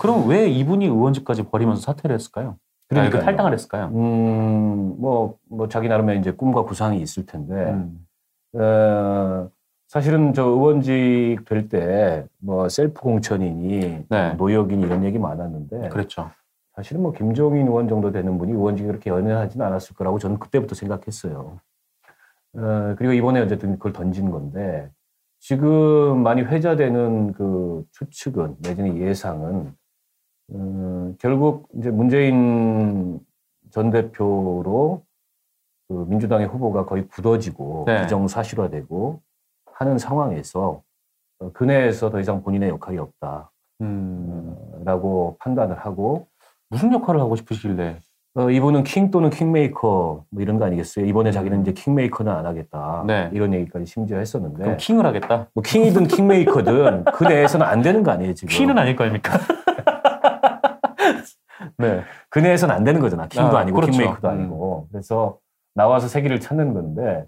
[0.00, 2.56] 그럼 왜 이분이 의원직까지 버리면서 사퇴를 했을까요?
[2.90, 3.22] 아니, 그 그러니까요.
[3.24, 3.86] 탈당을 했을까요?
[3.94, 8.06] 음, 뭐, 뭐 자기 나름의 이제 꿈과 구상이 있을 텐데 음.
[8.54, 9.48] 어,
[9.88, 14.32] 사실은 저 의원직 될 때 뭐 셀프 공천이니 네.
[14.34, 16.30] 노역이니 이런 얘기 많았는데 그랬죠.
[16.76, 21.58] 사실은 뭐 김종인 의원 정도 되는 분이 의원직이 그렇게 연연하지는 않았을 거라고 저는 그때부터 생각했어요.
[22.58, 24.90] 어, 그리고 이번에 어쨌든 그걸 던진 건데
[25.40, 29.74] 지금 많이 회자되는 그 추측은 내지는 예상은
[30.52, 33.20] 어, 결국 이제 문재인
[33.70, 35.02] 전 대표로
[35.88, 38.02] 그 민주당의 후보가 거의 굳어지고 네.
[38.02, 39.20] 기정사실화되고
[39.74, 40.82] 하는 상황에서
[41.38, 43.50] 어, 그 내에서 더 이상 본인의 역할이 없다라고
[43.82, 45.36] 음.
[45.38, 46.26] 판단을 하고
[46.70, 48.00] 무슨 역할을 하고 싶으시길래?
[48.34, 51.06] 어, 이분은 킹 또는 킹메이커 뭐 이런 거 아니겠어요?
[51.06, 53.02] 이번에 자기는 이제 킹메이커는 안 하겠다.
[53.02, 53.06] 음.
[53.06, 53.30] 네.
[53.32, 55.48] 이런 얘기까지 심지어 했었는데 그럼 킹을 하겠다?
[55.54, 58.48] 뭐 킹이든 킹메이커든 그 내에서는 안 되는 거 아니에요 지금?
[58.48, 59.38] 퀸은 아닐 거 아닙니까?
[61.78, 62.02] 네.
[62.30, 63.26] 그 내에서는 안 되는 거잖아.
[63.28, 63.92] 킹도 아, 아, 니고 그렇죠.
[63.92, 64.88] 킹메이커도 아니고.
[64.90, 65.38] 그래서
[65.74, 67.24] 나와서 세기를 찾는 건데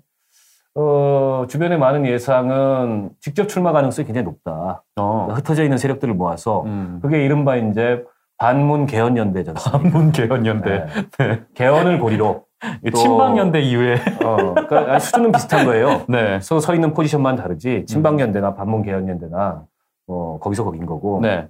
[0.74, 4.84] 어, 주변의 많은 예상은 직접 출마 가능성이 굉장히 높다.
[4.96, 5.28] 어.
[5.32, 6.98] 흩어져 있는 세력들을 모아서 음.
[7.02, 8.04] 그게 이른바 이제
[8.38, 9.62] 반문 개헌 연대잖아요.
[9.64, 10.86] 반문 개헌 연대.
[11.18, 11.42] 네.
[11.54, 12.44] 개헌을 고리로
[12.92, 13.94] 또- 친박 연대 이후에.
[14.24, 16.02] 어, 그러니까 수준은 비슷한 거예요.
[16.08, 16.38] 네.
[16.40, 19.64] 서, 서 있는 포지션만 다르지 친박 연대나 반문 개헌 연대나
[20.06, 21.48] 어, 거기서 거긴 거고 네.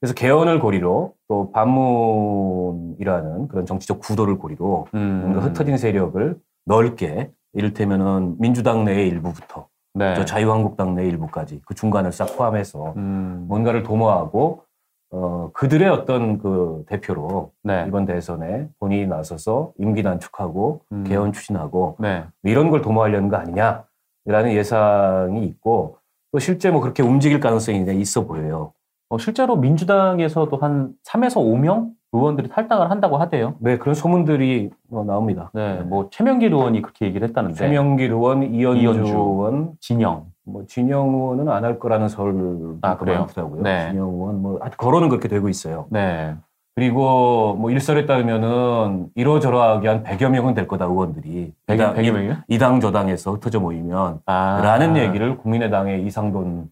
[0.00, 5.20] 그래서 개헌을 고리로 또 반문이라는 그런 정치적 구도를 고리로 음.
[5.22, 10.14] 뭔가 흩어진 세력을 넓게 이를테면은 민주당 내의 일부부터 네.
[10.14, 13.46] 저 자유한국당 내 일부까지 그 중간을 싹 포함해서 음.
[13.48, 14.62] 뭔가를 도모하고
[15.10, 17.84] 어, 그들의 어떤 그 대표로 네.
[17.88, 21.04] 이번 대선에 본인이 나서서 임기 단축하고 음.
[21.04, 22.24] 개헌 추진하고 네.
[22.42, 25.96] 이런 걸 도모하려는 거 아니냐라는 예상이 있고
[26.32, 28.72] 또 실제 뭐 그렇게 움직일 가능성이 있어 보여요.
[29.08, 33.54] 어, 실제로 민주당에서도 한 3에서 5명 의원들이 탈당을 한다고 하대요.
[33.58, 35.50] 네 그런 소문들이 뭐 나옵니다.
[35.52, 35.80] 네.
[35.84, 37.56] 뭐 최명길 의원이 그렇게 얘기를 했다는데.
[37.56, 39.12] 최명길 의원, 이현주, 이현주.
[39.12, 40.26] 의원, 진영.
[40.44, 43.20] 뭐 진영 의원은 안 할 거라는 설도 아, 그래요?
[43.20, 43.62] 많더라고요.
[43.62, 43.90] 네.
[43.90, 45.86] 진영 의원 뭐 거론은 그렇게 되고 있어요.
[45.90, 46.34] 네.
[46.74, 52.34] 그리고 뭐 일설에 따르면은 이러저러하게 한 100여 명은 될 거다 의원들이 백여 이당- 백여 명이요?
[52.48, 54.60] 이당 저당에서 흩어져 모이면 아.
[54.62, 56.70] 라는 얘기를 국민의당의 이상돈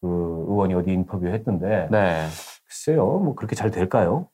[0.00, 2.26] 그 의원이 어디 인터뷰에 했던데 네.
[2.66, 4.28] 글쎄요 뭐 그렇게 잘 될까요?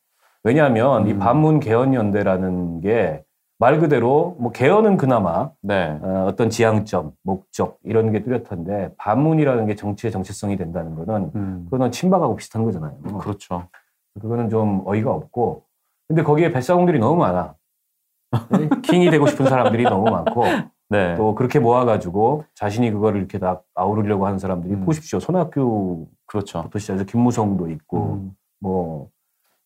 [0.44, 1.18] 왜냐하면 이 음.
[1.18, 3.24] 반문 개헌 연대라는 게
[3.60, 5.98] 말 그대로 뭐 개헌은 그나마 네.
[6.02, 11.64] 어, 어떤 지향점, 목적 이런 게 뚜렷한데 반문이라는 게 정치의 정체성이 된다는 거는 음.
[11.66, 12.96] 그거는 친박하고 비슷한 거잖아요.
[13.20, 13.68] 그렇죠.
[14.18, 15.64] 그거는 좀 어이가 없고
[16.08, 17.54] 근데 거기에 뱃사공들이 너무 많아.
[18.48, 18.70] 네?
[18.82, 20.42] 킹이 되고 싶은 사람들이 너무 많고
[20.90, 21.14] 네.
[21.14, 24.84] 또 그렇게 모아가지고 자신이 그거를 이렇게 다 아우르려고 하는 사람들이 음.
[24.84, 25.20] 보십시오.
[25.20, 26.68] 손학규부터 그렇죠.
[26.76, 28.32] 시작해서 김무성도 있고 음.
[28.60, 29.08] 뭐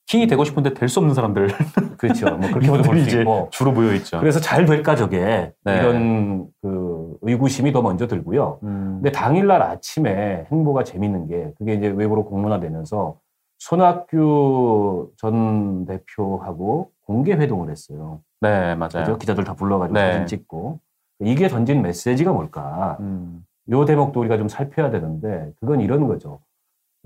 [0.06, 1.48] 킹이 되고 싶은데 될 수 없는 사람들
[1.96, 2.26] 그렇죠.
[2.36, 4.20] 뭐 그렇게도 볼 이분들이 수 이제 있고 주로 모여 있죠.
[4.20, 5.76] 그래서 잘 될까 저게 네.
[5.78, 8.58] 이런 그 의구심이 더 먼저 들고요.
[8.64, 9.00] 음.
[9.02, 13.16] 근데 당일날 아침에 행보가 재밌는 게 그게 이제 외부로 공론화되면서
[13.60, 18.20] 손학규 전 대표하고 공개 회동을 했어요.
[18.42, 18.90] 네, 맞아요.
[19.04, 19.18] 그죠?
[19.18, 20.12] 기자들 다 불러가지고 네.
[20.12, 20.80] 사진 찍고
[21.20, 22.96] 이게 던진 메시지가 뭘까?
[23.00, 23.44] 음.
[23.70, 26.40] 요 대목도 우리가 좀 살펴야 되는데 그건 이런 거죠.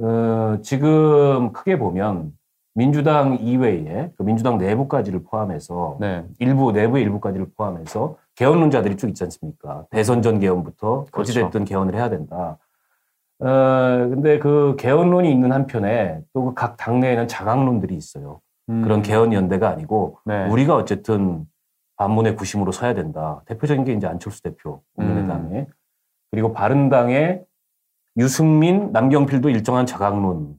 [0.01, 2.33] 어, 지금 크게 보면
[2.75, 6.25] 민주당 이외에 그 민주당 내부까지를 포함해서 네.
[6.39, 9.85] 일부 내부의 일부까지를 포함해서 개헌론자들이 쭉 있지 않습니까?
[9.91, 11.21] 대선 전 개헌부터 그렇죠.
[11.33, 12.59] 어찌됐든 개헌을 해야 된다.
[13.41, 13.47] 어,
[14.11, 18.41] 근데 그 개헌론이 있는 한편에 또 각 당내에는 자강론들이 있어요.
[18.69, 18.83] 음.
[18.83, 20.47] 그런 개헌 연대가 아니고 네.
[20.49, 21.47] 우리가 어쨌든
[21.99, 23.43] 반문의 구심으로 서야 된다.
[23.45, 25.67] 대표적인 게 이제 안철수 대표 국민의당에
[26.31, 27.45] 그리고 바른당의
[28.17, 30.57] 유승민, 남경필도 일정한 자강론이지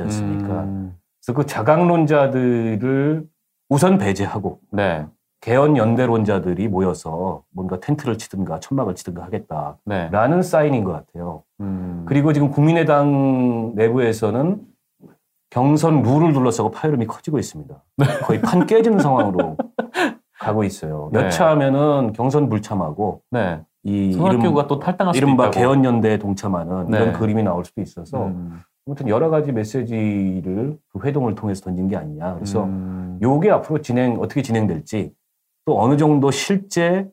[0.00, 0.62] 않습니까?
[0.62, 0.96] 음.
[1.20, 3.28] 그래서 그 자강론자들을
[3.68, 5.06] 우선 배제하고 네.
[5.40, 10.42] 개헌 연대론자들이 모여서 뭔가 텐트를 치든가 천막을 치든가 하겠다라는 네.
[10.42, 11.42] 사인인 것 같아요.
[11.60, 12.04] 음.
[12.08, 14.60] 그리고 지금 국민의당 내부에서는
[15.50, 17.74] 경선 룰을 둘러싸고 파열음이 커지고 있습니다.
[18.24, 19.56] 거의 판 깨지는 상황으로
[20.38, 21.10] 가고 있어요.
[21.12, 21.20] 네.
[21.20, 23.60] 여차하면은 경선 불참하고 네.
[23.82, 25.58] 이 이름, 또 탈당할 수도 이른바 있다고.
[25.60, 26.98] 개헌연대에 동참하는 네.
[26.98, 28.60] 이런 그림이 나올 수도 있어서 음.
[28.86, 32.34] 아무튼 여러 가지 메시지를 그 회동을 통해서 던진 게 아니냐.
[32.34, 33.18] 그래서 음.
[33.22, 35.12] 요게 앞으로 진행 어떻게 진행될지
[35.64, 37.08] 또 어느 정도 실제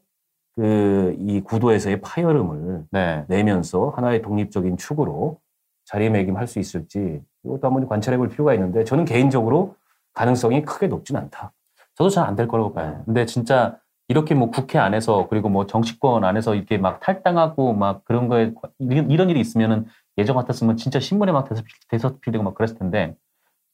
[0.56, 3.26] 그 이 구도에서의 파열음을 네.
[3.28, 5.40] 내면서 하나의 독립적인 축으로
[5.86, 9.76] 자리매김할 수 있을지 이것도 한번 관찰해 볼 필요가 있는데 저는 개인적으로
[10.14, 11.54] 가능성이 크게 높진 않다.
[11.96, 12.92] 저도 잘 안 될 거라고 봐요.
[12.98, 13.04] 네.
[13.06, 13.78] 근데 진짜
[14.08, 18.70] 이렇게 뭐 국회 안에서 그리고 뭐 정치권 안에서 이렇게 막 탈당하고 막 그런 거에 과-
[18.80, 19.86] 이런, 일이 있으면은
[20.18, 23.16] 예전 같았으면 진짜 신문에 막 대서, 대서 필되고 막 그랬을 텐데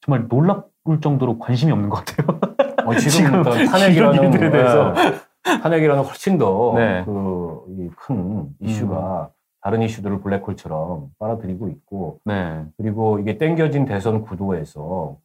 [0.02, 0.64] 정말 놀라울
[1.02, 2.40] 정도로 관심이 없는 것 같아요.
[2.86, 4.94] 어, 지금, 지금 탄핵이라는 일들에 대해서.
[4.98, 7.04] 예, 탄핵이라는 훨씬 더 네.
[7.06, 9.30] 그큰 이슈가
[9.62, 12.64] 다른 이슈들을 블랙홀처럼 빨아들이고 있고 네.
[12.78, 15.18] 그리고 이게 땡겨진 대선 구도에서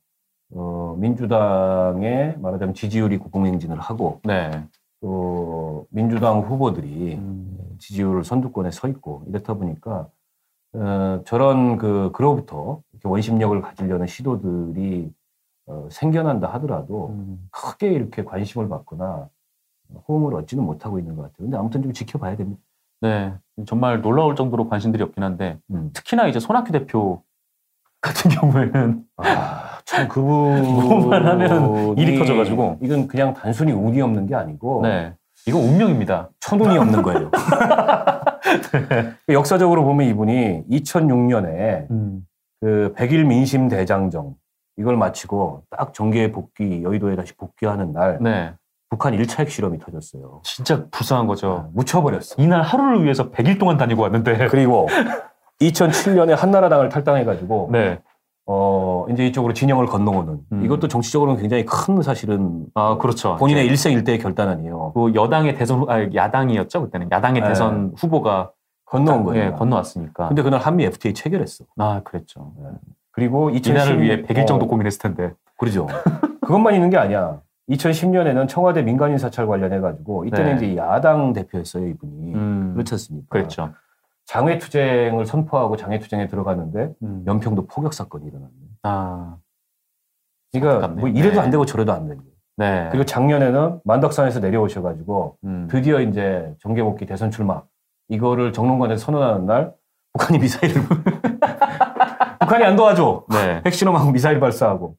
[0.52, 4.50] 어, 민주당의 말하자면 지지율이 고공행진을 하고 네.
[5.00, 7.76] 또 민주당 후보들이 음.
[7.78, 10.08] 지지율 선두권에 서 있고 이렇다 보니까
[10.74, 15.12] 어, 저런 그 그로부터 이렇게 원심력을 가지려는 시도들이
[15.66, 17.48] 어, 생겨난다 하더라도 음.
[17.50, 19.28] 크게 이렇게 관심을 받거나
[20.08, 21.38] 호응을 얻지는 못하고 있는 것 같아요.
[21.38, 22.60] 근데 아무튼 좀 지켜봐야 됩니다.
[23.00, 23.34] 네.
[23.66, 25.90] 정말 놀라울 정도로 관심들이 없긴 한데 음.
[25.92, 27.22] 특히나 이제 손학규 대표
[28.00, 32.78] 같은 경우에는 아, 참 그분 뭐만 하면 일이 터져가지고.
[32.82, 35.14] 이건 그냥 단순히 운이 없는 게 아니고 네.
[35.46, 36.30] 이거 운명입니다.
[36.40, 37.30] 천운이 없는 거예요.
[39.28, 42.26] 역사적으로 보면 이분이 2006년에 음.
[42.60, 44.34] 그 백일 민심 대장정
[44.78, 48.54] 이걸 마치고 딱 정계에 복귀 여의도에 다시 복귀하는 날 네.
[48.88, 50.40] 북한 1차 핵실험이 터졌어요.
[50.44, 51.68] 진짜 불쌍한 거죠.
[51.74, 52.36] 묻혀버렸어.
[52.38, 54.48] 이날 하루를 위해서 100일 동안 다니고 왔는데.
[54.48, 54.88] 그리고
[55.60, 57.98] 2007년에 한나라당을 탈당해가지고 네.
[58.46, 60.64] 어, 이제 이쪽으로 진영을 건너오는 음.
[60.64, 63.36] 이것도 정치적으로는 굉장히 큰 사실은 아, 그렇죠.
[63.36, 64.92] 본인의 이제 일생 일대의 결단 아니에요.
[64.94, 67.08] 그 여당의 대선, 후- 아, 야당이었죠, 그때는.
[67.10, 67.48] 야당의 네.
[67.48, 68.50] 대선 후보가
[68.84, 69.46] 건너온 거예요.
[69.46, 70.28] 예, 건너왔으니까.
[70.28, 71.64] 근데 그날 한미 FTA 체결했어.
[71.78, 72.52] 아, 그랬죠.
[73.12, 75.32] 그리고 2010, 이날을 위해 100일 정도 어, 고민했을 텐데.
[75.58, 75.86] 그러죠.
[76.42, 77.40] 그것만 있는 게 아니야.
[77.70, 80.66] 2010년에는 청와대 민간인 사찰 관련해 가지고 이때는 네.
[80.72, 82.34] 이제 야당 대표였어요 이분이.
[82.34, 83.26] 음, 그렇지 않습니까?
[83.30, 83.70] 그랬죠.
[84.26, 87.24] 장외투쟁을 선포하고 장외투쟁에 들어갔는데 음.
[87.26, 88.52] 연평도 포격 사건이 일어났네.
[88.82, 89.36] 아,
[90.52, 91.00] 그러니까 안타깝네요.
[91.00, 91.40] 뭐 이래도 네.
[91.40, 92.22] 안 되고 저래도 안 되고.
[92.56, 92.88] 네.
[92.90, 95.68] 그리고 작년에는 만덕산에서 내려오셔가지고 음.
[95.70, 97.62] 드디어 이제 정계복귀 대선 출마
[98.08, 99.74] 이거를 정론관에서 선언하는 날
[100.12, 100.82] 북한이 미사일을
[102.40, 103.62] 북한이 안 도와줘 네.
[103.66, 104.96] 핵실험하고 미사일 발사하고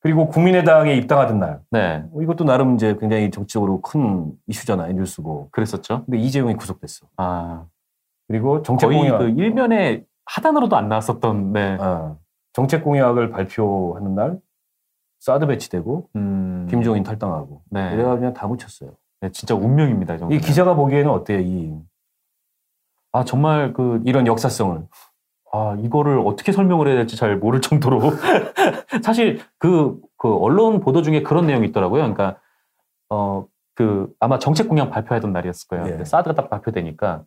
[0.00, 2.04] 그리고 국민의당에 입당하던 날 네.
[2.10, 6.04] 뭐 이것도 나름 이제 굉장히 정치적으로 큰 이슈잖아요 뉴스고 그랬었죠.
[6.04, 7.64] 근데 이재용이 구속됐어 아,
[8.30, 11.76] 그리고 정책 공약 그 일면에 하단으로도 안 나왔었던, 네.
[11.80, 12.16] 어,
[12.52, 14.38] 정책 공약을 발표하는 날
[15.18, 17.92] 사드 배치되고 음, 김종인 탈당하고 네.
[17.92, 20.14] 이래가 그냥 다 묻혔어요 네, 진짜 운명입니다.
[20.14, 20.34] 이 정도.
[20.34, 21.74] 이 기자가 보기에는 어때요 이
[23.10, 24.86] 아, 정말 그, 이런 역사성을
[25.52, 28.00] 아, 이거를 어떻게 설명을 해야 될지 잘 모를 정도로.
[29.02, 32.02] 사실 그, 그 언론 보도 중에 그런 내용이 있더라고요.
[32.02, 32.38] 그러니까,
[33.08, 35.98] 어, 그 아마 정책 공약 발표하던 날이었을 거예요.
[35.98, 36.04] 예.
[36.04, 37.24] 사드가 딱 발표되니까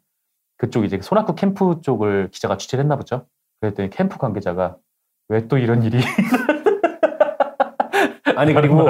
[0.57, 3.25] 그쪽 이제 손학구 캠프 쪽을 기자가 취재를 했나 보죠.
[3.61, 4.77] 그랬더니 캠프 관계자가
[5.29, 5.99] 왜 또 이런 일이
[8.35, 8.85] 아니 그리고.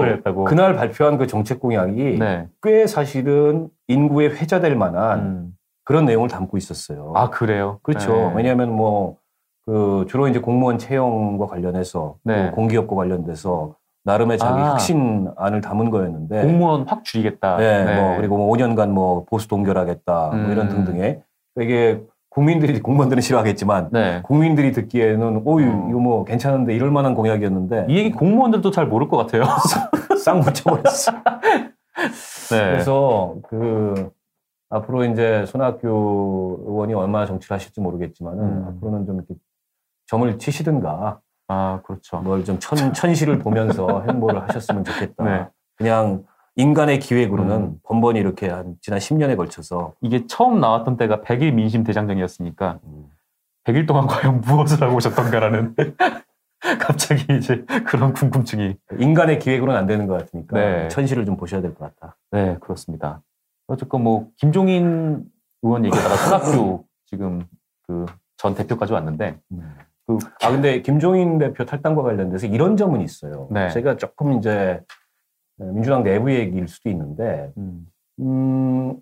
[0.45, 2.47] 그날 발표한 그 정책 공약이 네.
[2.61, 5.53] 꽤 사실은 인구에 회자될 만한 음.
[5.83, 7.11] 그런 내용을 담고 있었어요.
[7.15, 7.79] 아 그래요.
[7.83, 8.13] 그렇죠.
[8.13, 8.33] 네.
[8.35, 9.17] 왜냐하면 뭐,
[9.65, 12.49] 그, 주로 이제 공무원 채용과 관련해서, 네.
[12.49, 14.71] 또 공기업과 관련돼서, 나름의 자기 아.
[14.71, 17.57] 혁신안을 담은 거였는데, 공무원 확 줄이겠다.
[17.57, 20.69] 네, 뭐, 그리고 뭐 5년간 뭐 보수 동결하겠다, 뭐 이런 음.
[20.69, 21.21] 등등의.
[21.61, 24.21] 이게 국민들이, 공무원들은 싫어하겠지만, 네.
[24.23, 25.87] 국민들이 듣기에는, 오유, 어.
[25.89, 29.43] 이거 뭐 괜찮은데 이럴 만한 공약이었는데, 이 얘기 공무원들도 잘 모를 것 같아요.
[30.17, 31.11] 싹 묻혀버렸어.
[32.49, 32.71] 네.
[32.71, 34.09] 그래서 그
[34.71, 38.65] 앞으로 이제 손학규 의원이 얼마나 정치를 하실지 모르겠지만은 음.
[38.69, 39.35] 앞으로는 좀 이렇게
[40.07, 42.17] 점을 치시든가 아 그렇죠.
[42.21, 45.23] 뭘 좀 천, 천시를 보면서 행보를 하셨으면 좋겠다.
[45.23, 45.47] 네.
[45.75, 46.23] 그냥
[46.55, 47.79] 인간의 기획으로는 음.
[47.83, 53.09] 번번이 이렇게 한 지난 10년에 걸쳐서 이게 처음 나왔던 때가 100일 민심 대장정이었으니까 음,
[53.63, 55.75] 100일 동안 과연 무엇을 하고 오셨던가라는
[56.79, 60.87] 갑자기 이제 그런 궁금증이 인간의 기획으로는 안 되는 것 같으니까 네.
[60.89, 62.15] 천시를 좀 보셔야 될 것 같다.
[62.31, 63.21] 네 그렇습니다.
[63.67, 65.23] 어쨌건 뭐 김종인
[65.61, 67.45] 의원 얘기하다가 손학규 지금
[67.87, 68.05] 그
[68.37, 69.39] 전 대표까지 왔는데
[70.05, 73.47] 그아 근데 김종인 대표 탈당과 관련돼서 이런 점은 있어요.
[73.51, 73.69] 네.
[73.69, 74.81] 제가 조금 이제
[75.71, 77.87] 민주당 내부 얘기일 수도 있는데 음,
[78.19, 78.95] 음,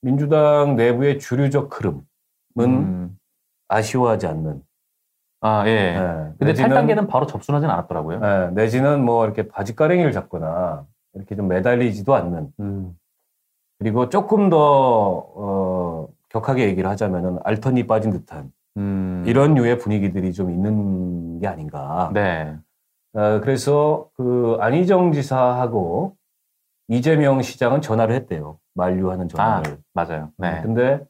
[0.00, 2.02] 민주당 내부의 주류적 흐름은
[2.58, 3.18] 음,
[3.68, 4.62] 아쉬워하지 않는.
[5.40, 5.70] 아 예.
[5.70, 8.20] 예, 근데 내지는- 탈당계는 바로 접순하진 않았더라고요.
[8.22, 12.52] 예, 내지는 뭐 이렇게 바지가랭이를 잡거나 이렇게 좀 매달리지도 않는.
[12.60, 12.96] 음,
[13.78, 14.56] 그리고 조금 더
[15.36, 22.10] 어, 격하게 얘기를 하자면은 알턴이 빠진 듯한 음, 이런 류의 분위기들이 좀 있는 게 아닌가.
[22.14, 22.56] 네.
[23.14, 26.16] 어, 그래서 그 안희정 지사하고
[26.88, 28.58] 이재명 시장은 전화를 했대요.
[28.74, 29.78] 만류하는 아 전화를.
[29.94, 30.30] 맞아요.
[30.36, 30.60] 네.
[30.62, 31.00] 근데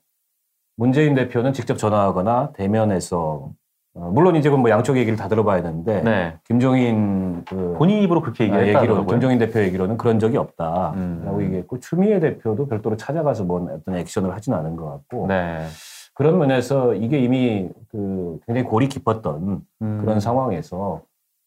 [0.77, 3.51] 문재인 대표는 직접 전화하거나 대면해서
[3.97, 6.37] 어, 물론 이제 그뭐 양쪽 얘기를 다 들어봐야 되는데 네.
[6.45, 9.07] 김종인 그 본인 입으로 그렇게 아, 얘기를 얘기로 했다더라고요.
[9.07, 11.43] 김종인 대표 얘기로는 그런 적이 없다라고 음.
[11.43, 15.65] 얘기했고 추미애 대표도 별도로 찾아가서 뭔 어떤 액션을 하진 않은 것 같고 네.
[16.13, 21.03] 그런 면에서 이게 이미 그 굉장히 골이 깊었던 음, 그런 상황에서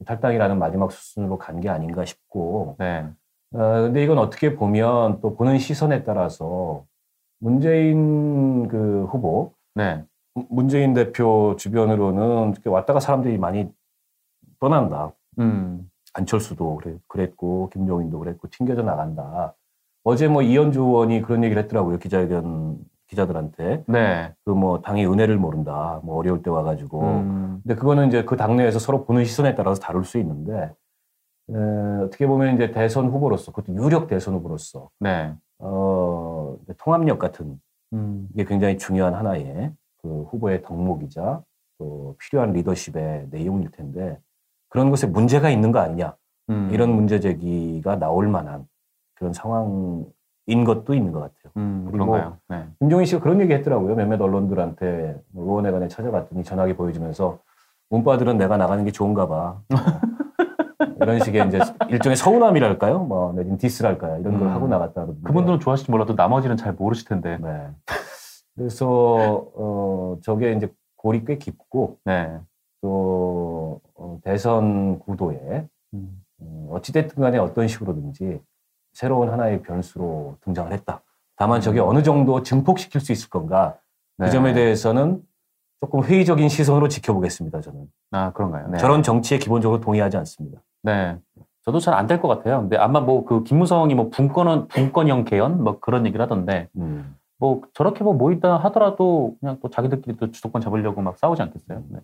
[0.05, 3.07] 탈당이라는 마지막 수순으로 간 게 아닌가 싶고 네.
[3.53, 6.83] 어, 근데 이건 어떻게 보면 또 보는 시선에 따라서
[7.39, 10.03] 문재인 그 후보, 네.
[10.49, 13.71] 문재인 대표 주변으로는 왔다가 사람들이 많이
[14.59, 15.13] 떠난다.
[15.39, 19.55] 음, 안철수도 그랬고, 김종인도 그랬고, 튕겨져 나간다.
[20.03, 21.97] 어제 뭐 이현주 의원이 그런 얘기를 했더라고요.
[21.99, 23.83] 기자회견 기자들한테.
[23.87, 24.33] 네.
[24.45, 25.99] 그 뭐 당의 은혜를 모른다.
[26.03, 27.01] 뭐 어려울 때 와가지고.
[27.01, 30.73] 음, 근데 그거는 이제 그 당내에서 서로 보는 시선에 따라서 다룰 수 있는데,
[31.49, 31.55] 에,
[32.03, 35.33] 어떻게 보면 이제 대선 후보로서, 그것도 유력 대선 후보로서, 네.
[35.59, 37.59] 어, 통합력 같은
[37.93, 41.41] 음, 이게 굉장히 중요한 하나의 그 후보의 덕목이자
[41.79, 44.19] 또 필요한 리더십의 내용일 텐데,
[44.69, 46.15] 그런 것에 문제가 있는 거 아니냐.
[46.49, 48.67] 음, 이런 문제 제기가 나올 만한
[49.15, 50.05] 그런 상황
[50.47, 51.51] 인 것도 있는 것 같아요.
[51.57, 52.37] 음, 그리고 그런가요?
[52.47, 52.65] 네.
[52.79, 53.95] 김종인 씨가 그런 얘기 했더라고요.
[53.95, 57.39] 몇몇 언론들한테 뭐 의원회관에 찾아갔더니 전화기 보여주면서
[57.89, 59.61] 문바들은 내가 나가는 게 좋은가 봐.
[59.69, 62.99] 어, 이런 식의 이제 일종의 서운함이랄까요?
[62.99, 64.19] 뭐 내지는 디스랄까요?
[64.21, 64.53] 이런 걸 음.
[64.53, 65.05] 하고 나갔다.
[65.23, 67.37] 그분들은 좋아하실지 몰라도 나머지는 잘 모르실 텐데.
[67.41, 67.67] 네.
[68.55, 72.39] 그래서 어 저게 이제 골이 꽤 깊고 네.
[72.81, 76.23] 또 어, 대선 구도에 음.
[76.41, 78.39] 음, 어찌됐든 간에 어떤 식으로든지
[78.97, 81.01] 새로운 하나의 변수로 등장을 했다.
[81.35, 83.77] 다만 저게 어느 정도 증폭시킬 수 있을 건가
[84.17, 84.25] 네.
[84.25, 85.21] 그 점에 대해서는
[85.79, 87.61] 조금 회의적인 시선으로 지켜보겠습니다.
[87.61, 88.69] 저는 아 그런가요?
[88.69, 88.79] 네.
[88.79, 90.63] 저런 정치에 기본적으로 동의하지 않습니다.
[90.81, 91.15] 네.
[91.63, 92.61] 저도 잘 안 될 것 같아요.
[92.61, 97.15] 근데 아마 뭐 그 김무성이 뭐 분권은 분권형 개헌 뭐 그런 얘기를 하던데 음.
[97.37, 101.83] 뭐 저렇게 뭐 모이다 하더라도 그냥 또 자기들끼리 또 주도권 잡으려고 막 싸우지 않겠어요?
[101.89, 101.99] 네.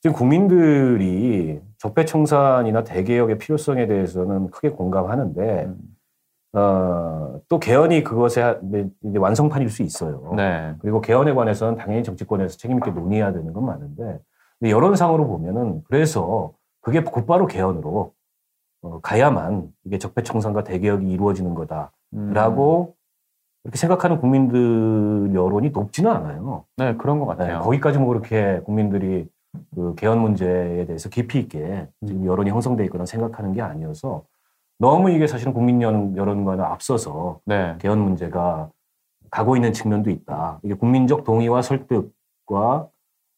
[0.00, 5.91] 지금 국민들이 적폐청산이나 대개혁의 필요성에 대해서는 크게 공감하는데 음.
[6.54, 10.32] 어, 또 개헌이 그것의 하- 네, 이제 완성판일 수 있어요.
[10.36, 10.74] 네.
[10.80, 14.20] 그리고 개헌에 관해서는 당연히 정치권에서 책임 있게 논의해야 되는 건 맞는데
[14.58, 18.12] 근데 여론상으로 보면은 그래서 그게 곧바로 개헌으로
[18.82, 23.02] 어, 가야만 이게 적폐청산과 대개혁이 이루어지는 거다라고 음.
[23.64, 26.64] 이렇게 생각하는 국민들 여론이 높지는 않아요.
[26.76, 27.60] 네 그런 것 네, 같아요.
[27.60, 29.26] 거기까지 뭐 그렇게 국민들이
[29.74, 34.24] 그 개헌 문제에 대해서 깊이 있게 지금 여론이 형성돼 있거나 생각하는 게 아니어서
[34.82, 37.76] 너무 이게 사실은 국민 여론, 여론과는 앞서서 네.
[37.78, 38.68] 개헌 문제가
[39.30, 40.58] 가고 있는 측면도 있다.
[40.64, 42.88] 이게 국민적 동의와 설득과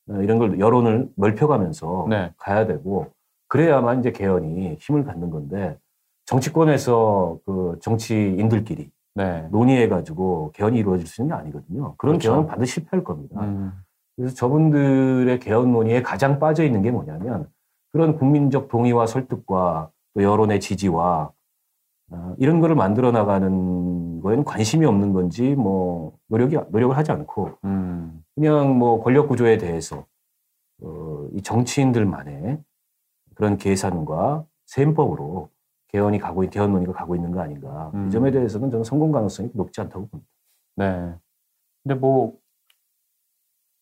[0.09, 2.33] 어, 이런 걸 여론을 넓혀가면서 네.
[2.39, 3.09] 가야 되고
[3.49, 5.77] 그래야만 이제 개헌이 힘을 갖는 건데
[6.25, 9.47] 정치권에서 그 정치인들끼리 네.
[9.51, 11.95] 논의해가지고 개헌이 이루어질 수 있는 게 아니거든요.
[11.99, 12.31] 그런 그렇죠.
[12.31, 13.43] 개헌은 반드시 실패할 겁니다.
[13.43, 13.71] 음.
[14.17, 17.49] 그래서 저분들의 개헌 논의에 가장 빠져 있는 게 뭐냐면
[17.93, 21.34] 그런 국민적 동의와 설득과 또 여론의 지지와 어,
[22.39, 28.23] 이런 거를 만들어 나가는 거에는 관심이 없는 건지 뭐 노력이 노력을 하지 않고 음.
[28.35, 30.05] 그냥 뭐 권력 구조에 대해서
[30.83, 32.59] 어, 이 정치인들만의
[33.35, 35.51] 그런 계산과 셈법으로
[35.89, 38.09] 개헌이 가고 있- 개헌 논의가 가고 있는 거 아닌가 음.
[38.09, 40.29] 이 점에 대해서는 저는 성공 가능성이 높지 않다고 봅니다.
[40.77, 41.15] 네.
[41.83, 42.35] 근데 뭐,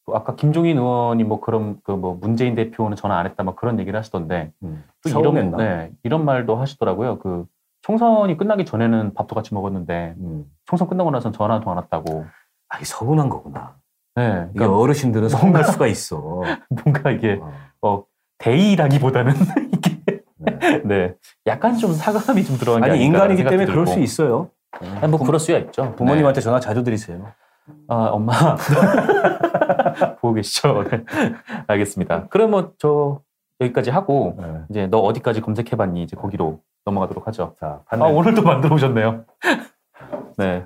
[0.05, 3.79] 또 아까 김종인 의원이 뭐 그런 그 뭐 문재인 대표는 전화 안 했다 막 그런
[3.79, 4.85] 얘기를 하시던데 음.
[5.03, 5.23] 또 이런?
[5.59, 7.19] 네, 이런 말도 하시더라고요.
[7.21, 7.47] 그
[7.83, 10.45] 총선이 끝나기 전에는 밥도 같이 먹었는데 음.
[10.67, 12.25] 총선 끝나고 나서는 전화도 안 왔다고.
[12.69, 13.77] 아, 이 서운한 거구나.
[14.15, 14.47] 네.
[14.51, 16.43] 이게 그러니까 어르신들은 서운할 수가 있어.
[16.71, 17.41] 뭔가 이게
[17.83, 18.05] 어,
[18.39, 19.35] 대의라기보다는
[19.75, 20.01] 이게
[20.37, 20.83] 네.
[20.85, 21.15] 네.
[21.47, 23.87] 약간 좀 사과함이 좀 들어간 게 아니 인간이기 때문에 그럴.
[23.87, 24.51] 수 있어요.
[25.01, 25.95] 아니, 뭐 그럴 수야 있죠.
[25.97, 27.19] 부모님한테 전화 자주 드리세요.
[27.67, 27.75] 네.
[27.89, 28.33] 아, 엄마.
[30.21, 30.85] 보고 계시죠?
[30.85, 31.05] 네.
[31.67, 32.29] 알겠습니다.
[32.31, 33.21] 그러면 저
[33.61, 34.61] 여기까지 하고 네.
[34.71, 36.03] 이제 너 어디까지 검색해봤니?
[36.03, 37.55] 이제 거기로 넘어가도록 하죠.
[37.61, 37.97] 자, 아.
[37.97, 39.25] 오늘도 만들어 오셨네요.
[40.39, 40.65] 네.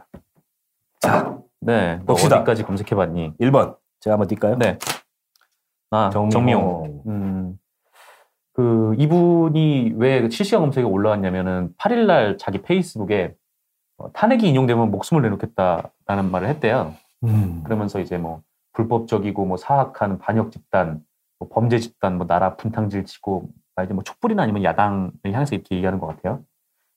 [1.00, 1.98] 자, 네.
[1.98, 2.36] 너 봅시다.
[2.36, 3.34] 어디까지 검색해봤니?
[3.40, 3.76] 1번.
[4.00, 4.58] 제가 한번 뛸까요?
[4.58, 4.78] 네.
[5.90, 6.30] 아, 정미용.
[6.30, 7.02] 정미용.
[7.06, 7.58] 음,
[8.52, 13.34] 그, 이분이 왜 실시간 검색에 올라왔냐면은 8일날 자기 페이스북에
[13.98, 16.94] 어, 탄핵이 인용되면 목숨을 내놓겠다라는 말을 했대요.
[17.24, 17.62] 음.
[17.64, 21.02] 그러면서 이제 뭐 불법적이고 뭐 사악한 반역 집단,
[21.38, 25.76] 뭐 범죄 집단, 뭐 나라 분탕질 치고 아, 이제 뭐 촛불이나 아니면 야당을 향해서 이렇게
[25.76, 26.42] 얘기하는 것 같아요.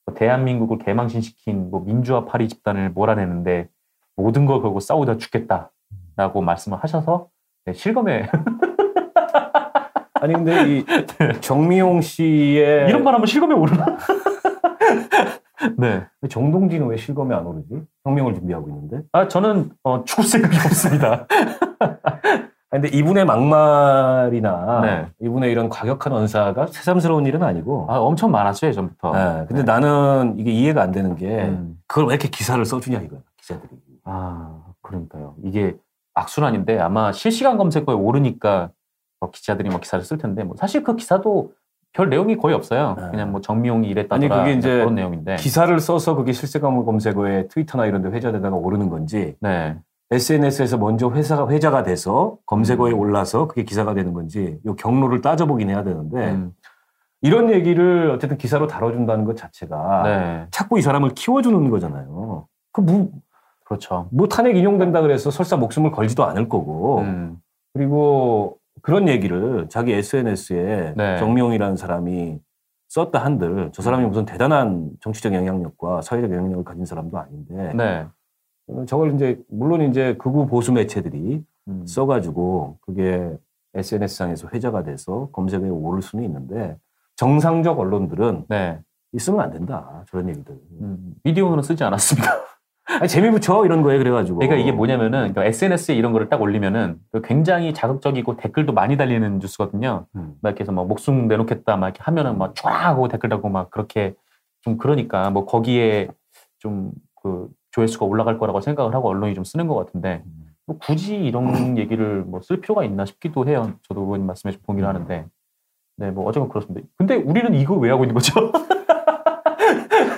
[0.06, 3.70] 뭐 대한민국을 개망신시킨 뭐 민주화 파리 집단을 몰아내는데
[4.16, 7.30] 모든 걸 걸고 싸우다 죽겠다라고 말씀을 하셔서
[7.66, 8.30] 네, 실검에
[10.22, 10.86] 아니 근데 이
[11.42, 13.98] 정미용 씨의 이런 말 하면 실검에 오르나?
[15.78, 16.06] 네.
[16.30, 17.84] 정동진은 왜 실검에 안 오르지?
[18.06, 19.02] 혁명을 준비하고 있는데.
[19.12, 21.28] 아 저는 어, 죽을 생각이 없습니다.
[22.70, 25.08] 근데 이분의 막말이나 네.
[25.22, 27.88] 이분의 이런 과격한 언사가 새삼스러운 일은 아니고.
[27.90, 29.12] 아, 엄청 많았죠 예전부터.
[29.12, 31.80] 네, 근데 나는 이게 이해가 안 되는 게 음.
[31.88, 33.72] 그걸 왜 이렇게 기사를 써주냐 이거야 기자들이.
[34.04, 35.34] 아, 그러니까요.
[35.44, 35.76] 이게
[36.14, 38.70] 악순환인데 아마 실시간 검색어에 오르니까
[39.20, 41.52] 뭐 기자들이 뭐 기사를 쓸 텐데 뭐 사실 그 기사도
[41.92, 42.96] 별 내용이 거의 없어요.
[43.00, 43.10] 네.
[43.10, 45.38] 그냥 뭐 정미용이 이랬다더라 아니, 그게 이제 그런 내용인데.
[45.38, 49.76] 기사를 써서 그게 실시간 검색어에 트위터나 이런 데 회자되다가 오르는 건지 네.
[50.12, 53.00] SNS에서 먼저 회사가 회자가 돼서 검색어에 음.
[53.00, 56.54] 올라서 그게 기사가 되는 건지 요 경로를 따져보긴 해야 되는데 음,
[57.22, 60.48] 이런 얘기를 어쨌든 기사로 다뤄준다는 것 자체가 네.
[60.52, 62.48] 자꾸 이 사람을 키워주는 거잖아요.
[62.72, 63.10] 그 뭐,
[63.66, 64.08] 그렇죠.
[64.12, 67.38] 뭐 탄핵 인용된다 그래서 설사 목숨을 걸지도 않을 거고 음,
[67.74, 71.18] 그리고 그런 얘기를 자기 SNS에 네.
[71.18, 72.40] 정명이라는 사람이
[72.88, 78.08] 썼다 한들 저 사람이 무슨 대단한 정치적 영향력과 사회적 영향력을 가진 사람도 아닌데 네.
[78.70, 83.36] 어, 저걸 이제 물론 이제 극우 보수 매체들이 음, 써가지고 그게
[83.74, 86.78] SNS상에서 회자가 돼서 검색에 오를 수는 있는데
[87.16, 88.80] 정상적 언론들은 네.
[89.12, 90.56] 있으면 안 된다 저런 얘기들.
[90.82, 92.30] 음, 미디어는 쓰지 않았습니다.
[92.86, 94.40] 아니, 재미 붙여 이런 거에 그래가지고.
[94.40, 99.40] 그러니까 이게 뭐냐면은 그러니까 SNS에 이런 거를 딱 올리면은 그 굉장히 자극적이고 댓글도 많이 달리는
[99.40, 100.06] 뉴스거든요.
[100.16, 100.36] 음.
[100.42, 103.70] 막 이렇게 해서 막 목숨 내놓겠다 막 이렇게 하면은 막 쫙 하고 댓글 달고 막
[103.70, 104.16] 그렇게
[104.62, 106.10] 좀 그러니까 뭐 거기에
[106.60, 110.24] 좀그 조회수가 올라갈 거라고 생각을 하고 언론이 좀 쓰는 것 같은데
[110.66, 113.74] 뭐 굳이 이런 얘기를 뭐 쓸 필요가 있나 싶기도 해요.
[113.88, 115.26] 저도 의원님 말씀에 좀 동의를 하는데
[115.98, 116.88] 네, 뭐 어쨌건 그렇습니다.
[116.98, 118.52] 근데 우리는 이거 왜 하고 있는 거죠?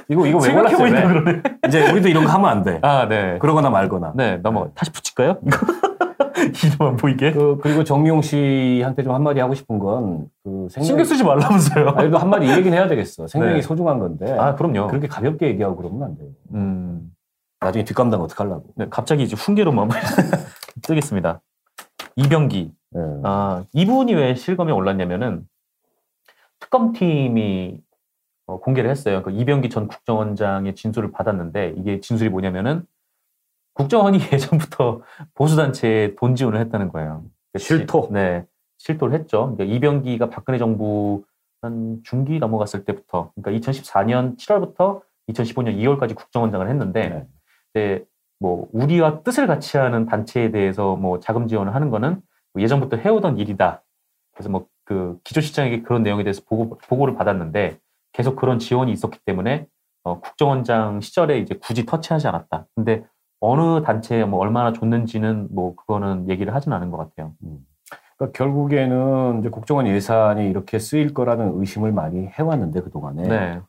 [0.09, 0.83] 이거 이거 왜 골랐어요?
[0.93, 1.03] 왜?
[1.07, 1.41] 그러네.
[1.67, 2.79] 이제 우리도 이런 거 하면 안 돼.
[2.81, 3.37] 아, 네.
[3.39, 4.13] 그러거나 말거나.
[4.15, 4.69] 네, 넘어.
[4.75, 5.37] 다시 붙일까요?
[6.65, 7.31] 이름만 보이게.
[7.31, 10.85] 그, 그리고 정미용 씨한테 좀 한마디 하고 싶은 건, 그, 생명.
[10.85, 11.89] 신경 쓰지 말라면서요.
[11.95, 13.27] 아니, 그 한마디 얘기는 해야 되겠어.
[13.27, 13.61] 생명이 네.
[13.61, 14.35] 소중한 건데.
[14.37, 14.87] 아, 그럼요.
[14.87, 16.27] 그렇게 가볍게 얘기하고 그러면 안 돼요.
[16.55, 17.11] 음,
[17.61, 18.73] 나중에 뒷감당 어떡하려고.
[18.75, 19.97] 네, 갑자기 이제 훈계로 마무리
[20.81, 21.41] 뜨겠습니다.
[22.15, 22.71] 이병기.
[22.91, 23.01] 네.
[23.23, 25.47] 아, 이분이 왜 실검에 올랐냐면은
[26.59, 27.79] 특검팀이
[28.47, 29.21] 어, 공개를 했어요.
[29.23, 32.85] 그 이병기 전 국정원장의 진술을 받았는데 이게 진술이 뭐냐면은
[33.75, 35.01] 국정원이 예전부터
[35.35, 37.23] 보수단체에 돈 지원을 했다는 거예요.
[37.53, 38.07] 그러니까 실토?
[38.07, 38.45] 시- 네.
[38.79, 39.55] 실토를 했죠.
[39.55, 41.23] 그러니까 이병기가 박근혜 정부
[41.61, 47.27] 한 중기 넘어갔을 때부터, 그러니까 2014년 7월부터 2015년 2월까지 국정원장을 했는데, 네.
[47.73, 48.05] 이제
[48.39, 52.21] 뭐 우리와 뜻을 같이 하는 단체에 대해서 뭐 자금 지원을 하는 거는
[52.53, 53.83] 뭐 예전부터 해오던 일이다.
[54.33, 57.77] 그래서 뭐 그 기조실장에게 그런 내용에 대해서 보고, 보고를 받았는데
[58.11, 59.67] 계속 그런 지원이 있었기 때문에
[60.03, 62.65] 어, 국정원장 시절에 이제 굳이 터치하지 않았다.
[62.75, 63.05] 근데
[63.39, 67.33] 어느 단체에 뭐 얼마나 줬는지는 뭐 그거는 얘기를 하진 않은 것 같아요.
[68.17, 73.23] 그러니까 결국에는 이제 국정원 예산이 이렇게 쓰일 거라는 의심을 많이 해왔는데, 그 동안에.
[73.23, 73.61] 네.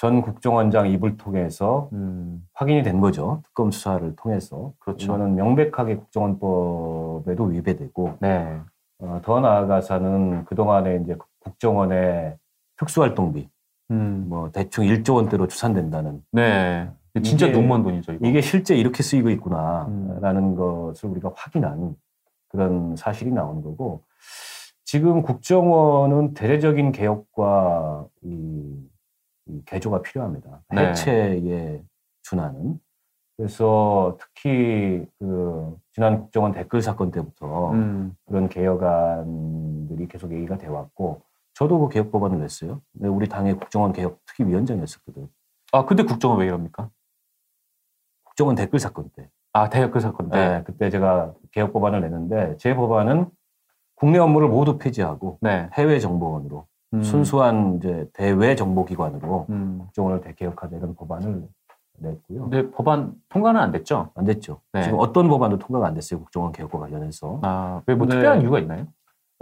[0.00, 3.42] 전 국정원장 입을 통해서 음, 확인이 된 거죠.
[3.44, 4.72] 특검 수사를 통해서.
[4.78, 5.04] 그렇죠.
[5.04, 8.60] 이거는 명백하게 국정원법에도 위배되고, 네.
[9.00, 12.38] 어, 더 나아가서는 그동안에 이제 국정원의
[12.78, 13.50] 특수활동비,
[13.90, 16.88] 음, 뭐 대충 1조 원대로 추산된다는 네.
[17.22, 18.12] 진짜 이게- 너무한 돈이죠.
[18.12, 18.26] 이거.
[18.26, 19.32] 이게 실제 이렇게 쓰이고 음.
[19.34, 21.94] 있구나라는 것을 우리가 확인한
[22.48, 24.00] 그런 사실이 나오는 거고
[24.84, 28.89] 지금 국정원은 대대적인 개혁과 이, 이
[29.66, 30.62] 개조가 필요합니다.
[30.74, 30.88] 네.
[30.88, 31.82] 해체에
[32.22, 32.78] 준하는
[33.36, 41.22] 그래서 특히 그 지난 국정원 댓글 사건 때부터 음, 그런 개혁안들이 계속 얘기가 돼 왔고
[41.54, 42.82] 저도 그 개혁 법안을 냈어요.
[42.92, 45.28] 근데 우리 당의 국정원 개혁 특위위원장이었었거든.
[45.72, 46.90] 아, 근데 국정은 왜 이럽니까?
[48.24, 49.30] 국정원 댓글 사건 때.
[49.52, 50.36] 아, 그 사건 때.
[50.36, 53.30] 네, 그때 제가 개혁 법안을 냈는데 제 법안은
[53.94, 55.68] 국내 업무를 모두 폐지하고 네.
[55.74, 59.78] 해외 정보원으로 음, 순수한 이제 대외 정보기관으로 음.
[59.82, 61.46] 국정원을 대개혁하자 이런 법안을
[61.98, 62.42] 냈고요.
[62.48, 64.10] 근데 법안 통과는 안 됐죠?
[64.14, 64.60] 안 됐죠.
[64.72, 64.82] 네.
[64.82, 66.20] 지금 어떤 법안도 통과가 안 됐어요.
[66.20, 67.38] 국정원 개혁과 관련해서.
[67.42, 68.12] 아, 왜뭐 네.
[68.12, 68.86] 특별한 이유가 있나요?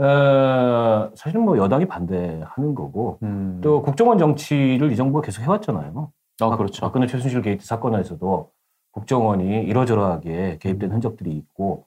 [0.00, 3.60] 어, 사실은 뭐 여당이 반대하는 거고 음.
[3.62, 6.12] 또 국정원 정치를 이 정부가 계속 해왔잖아요.
[6.40, 6.82] 아, 박- 그렇죠.
[6.82, 8.50] 박근혜 최순실 게이트 사건에서도
[8.92, 11.84] 국정원이 이러저러하게 개입된 흔적들이 있고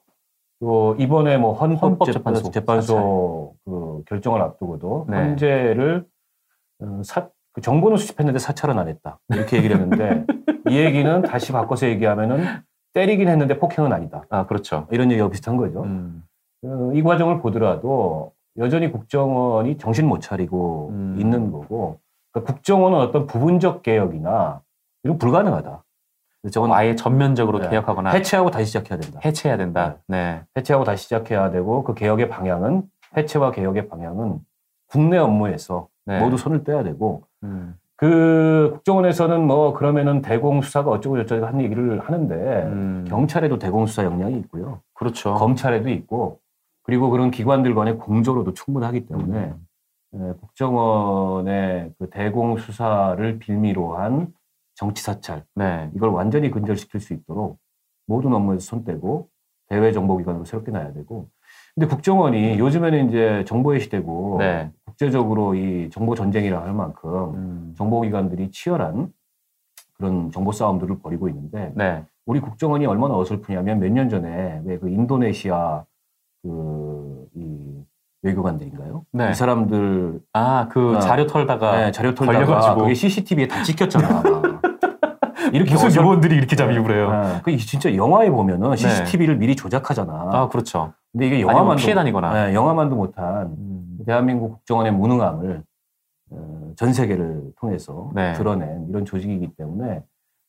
[0.62, 5.16] 또 이번에 뭐 헌법재판소 헌법재판소 재판소 그 결정을 앞두고도 네.
[5.16, 6.06] 헌재를
[6.78, 10.24] 어, 사, 그 정보는 수집했는데 사찰은 안 했다 이렇게 얘기를 했는데
[10.70, 12.44] 이 얘기는 다시 바꿔서 얘기하면은
[12.92, 14.86] 때리긴 했는데 폭행은 아니다 아, 그렇죠.
[14.92, 15.82] 이런 얘기하고 비슷한 거죠.
[15.82, 16.22] 음.
[16.64, 21.16] 어, 이 과정을 보더라도 여전히 국정원이 정신 못 차리고 음.
[21.18, 21.98] 있는 거고
[22.30, 24.62] 그러니까 국정원은 어떤 부분적 개혁이나
[25.02, 25.82] 이런 불가능하다.
[26.50, 27.68] 저건 아예 전면적으로 네.
[27.68, 29.20] 개혁하거나 해체하고 다시 시작해야 된다.
[29.24, 29.96] 해체해야 된다.
[30.08, 30.42] 네.
[30.56, 32.82] 해체하고 다시 시작해야 되고 그 개혁의 방향은
[33.16, 34.40] 해체와 개혁의 방향은
[34.88, 36.18] 국내 업무에서 네.
[36.18, 37.76] 모두 손을 떼야 되고 음.
[37.96, 43.04] 그 국정원에서는 뭐 그러면은 대공 수사가 어쩌고 저쩌고 하는 얘기를 하는데 음.
[43.08, 44.80] 경찰에도 대공 수사 역량이 있고요.
[44.94, 45.34] 그렇죠.
[45.34, 46.40] 검찰에도 있고
[46.82, 49.54] 그리고 그런 기관들 간의 공조로도 충분하기 때문에
[50.14, 50.30] 음.
[50.30, 54.32] 에, 국정원의 그 대공 수사를 빌미로 한
[54.74, 55.90] 정치 사찰 네.
[55.94, 57.58] 이걸 완전히 근절시킬 수 있도록
[58.06, 59.28] 모든 업무에서 손 떼고
[59.68, 61.28] 대외 정보기관으로 새롭게 놔야 되고
[61.74, 64.70] 근데 국정원이 요즘에는 이제 정보의 시대고 네.
[64.84, 67.74] 국제적으로 이 정보 전쟁이라 할 만큼 음.
[67.76, 69.12] 정보기관들이 치열한
[69.94, 72.04] 그런 정보 싸움들을 벌이고 있는데 네.
[72.26, 75.84] 우리 국정원이 얼마나 어설프냐면 몇 년 전에 왜 그 인도네시아
[76.42, 77.84] 그이
[78.22, 79.04] 외교관들인가요?
[79.12, 79.30] 네.
[79.30, 81.00] 이 사람들 아, 그 어.
[81.00, 82.80] 자료 털다가 네, 자료 털다가 걸려가지고.
[82.82, 84.22] 그게 CCTV에 다 찍혔잖아.
[85.52, 87.10] 이렇게 무슨 어설- 요원들이 이렇게 잠입을 해요.
[87.10, 90.12] 네, 그 진짜 영화에 보면은 CCTV를 미리 조작하잖아.
[90.32, 90.92] 아, 그렇죠.
[91.12, 92.32] 근데 이게 영화만도 피해 다니거나.
[92.48, 93.98] 네, 영화만도 못한 음.
[94.06, 95.62] 대한민국 국정원의 무능함을
[96.30, 98.32] 어, 전 세계를 통해서 네.
[98.32, 100.02] 드러낸 이런 조직이기 때문에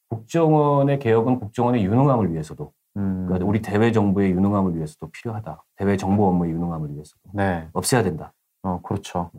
[0.10, 3.26] 국정원의 개혁은 국정원의 유능함을 위해서도 음.
[3.28, 5.64] 그러니까 우리 대외 정부의 유능함을 위해서도 필요하다.
[5.78, 7.68] 대외 정보 업무의 유능함을 위해서도 네.
[7.74, 8.32] 없애야 된다.
[8.62, 9.32] 어, 그렇죠.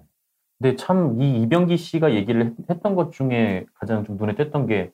[0.60, 4.92] 근데 참 이 이병기 씨가 얘기를 했- 했던 것 중에 가장 좀 눈에 띄었던 게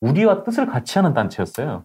[0.00, 1.84] 우리와 뜻을 같이 하는 단체였어요.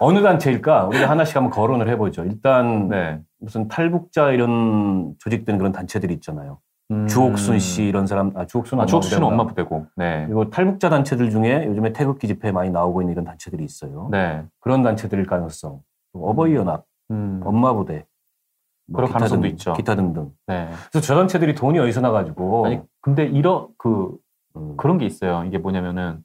[0.00, 0.86] 어느 단체일까?
[0.86, 2.24] 우리가 하나씩 한번 거론을 해보죠.
[2.24, 3.20] 일단 네.
[3.38, 6.58] 무슨 탈북자 이런 조직된 그런 단체들이 있잖아요.
[6.90, 7.06] 음.
[7.06, 9.26] 주옥순 씨 이런 사람, 아 주옥순 아, 부대인가?
[9.26, 9.86] 엄마 부대고.
[9.96, 10.24] 네.
[10.26, 14.08] 그리고 탈북자 단체들 중에 요즘에 태극기 집회에 많이 나오고 있는 이런 단체들이 있어요.
[14.10, 14.44] 네.
[14.58, 15.80] 그런 단체들일 가능성.
[16.12, 17.40] 또 어버이 연합, 음.
[17.44, 18.06] 엄마 부대,
[18.88, 19.72] 뭐 그럴 기타 가능성도 등, 있죠.
[19.74, 20.32] 기타 등등.
[20.48, 20.68] 네.
[20.90, 24.16] 그래서 저 단체들이 돈이 어디서 나가지고 아니 근데 이런 그
[24.56, 25.44] 음, 그런 게 있어요.
[25.46, 26.24] 이게 뭐냐면은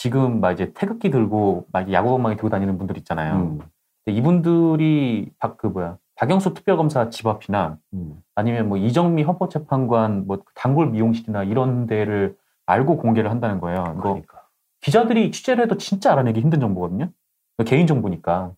[0.00, 3.34] 지금 막 이제 태극기 들고 막 야구방망이 들고 다니는 분들 있잖아요.
[3.34, 3.58] 음,
[4.02, 10.42] 근데 이분들이 박 그 뭐야 박영수 특별검사 집 앞이나 음, 아니면 뭐 이정미 헌법재판관 뭐
[10.54, 12.34] 단골 미용실이나 이런 데를
[12.64, 13.84] 알고 공개를 한다는 거예요.
[14.00, 14.40] 그러니까.
[14.80, 17.10] 기자들이 취재를 해도 진짜 알아내기 힘든 정보거든요.
[17.66, 18.52] 개인 정보니까.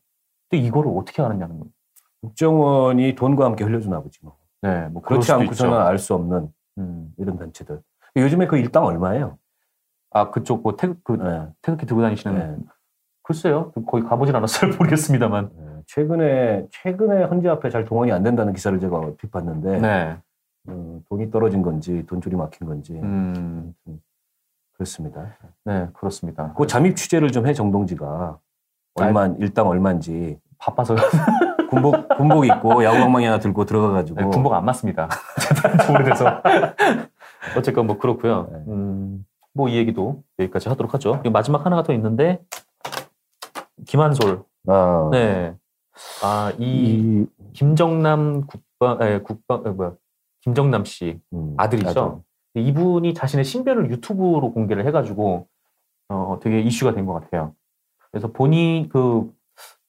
[0.49, 1.72] 근데 이거를 어떻게 알았냐는 거예요.
[2.20, 4.36] 국정원이 돈과 함께 흘려주나 보지 뭐.
[4.61, 5.76] 네, 뭐 그렇지 않고서는.
[5.76, 7.12] 알 수 없는 음.
[7.18, 7.80] 이런 단체들.
[8.14, 9.38] 요즘에 그 일당 얼마예요?
[10.15, 11.47] 아 그쪽 뭐 태극 그 네.
[11.63, 12.57] 태극기 들고 다니시는 네.
[13.23, 14.73] 글쎄요, 거기 가보진 않았어요.
[14.79, 15.51] 모르겠습니다만.
[15.57, 15.65] 네.
[15.87, 20.17] 최근에 최근에 헌재 앞에 잘 동원이 안 된다는 기사를 제가 얼핏 봤는데 네.
[20.69, 23.75] 어, 돈이 떨어진 건지 돈줄이 막힌 건지 음,
[24.75, 25.37] 그렇습니다.
[25.65, 26.53] 네, 그렇습니다.
[26.57, 28.39] 그 잠입 취재를 좀 해 정동지가
[28.95, 30.95] 얼마 일당 얼마인지 바빠서
[31.71, 35.09] 군복 군복 입고 야구방망이 하나 들고 들어가가지고 네, 군복 안 맞습니다.
[35.91, 36.43] 오래돼서.
[37.57, 38.49] 어쨌건 뭐 그렇고요.
[38.53, 38.59] 네.
[38.69, 41.12] 음, 뭐 이 얘기도 여기까지 하도록 하죠.
[41.20, 42.40] 그리고 마지막 하나가 더 있는데
[43.86, 44.42] 김한솔.
[44.68, 45.55] 아, 네.
[46.22, 49.92] 아, 이 이 김정남 국방, 에, 국방, 에, 뭐야,
[50.40, 52.22] 김정남 씨 음, 아들이죠.
[52.55, 55.48] 이분이 자신의 신변을 유튜브로 공개를 해 가지고
[56.09, 57.55] 어, 되게 이슈가 된 것 같아요.
[58.11, 59.30] 그래서 본인 그,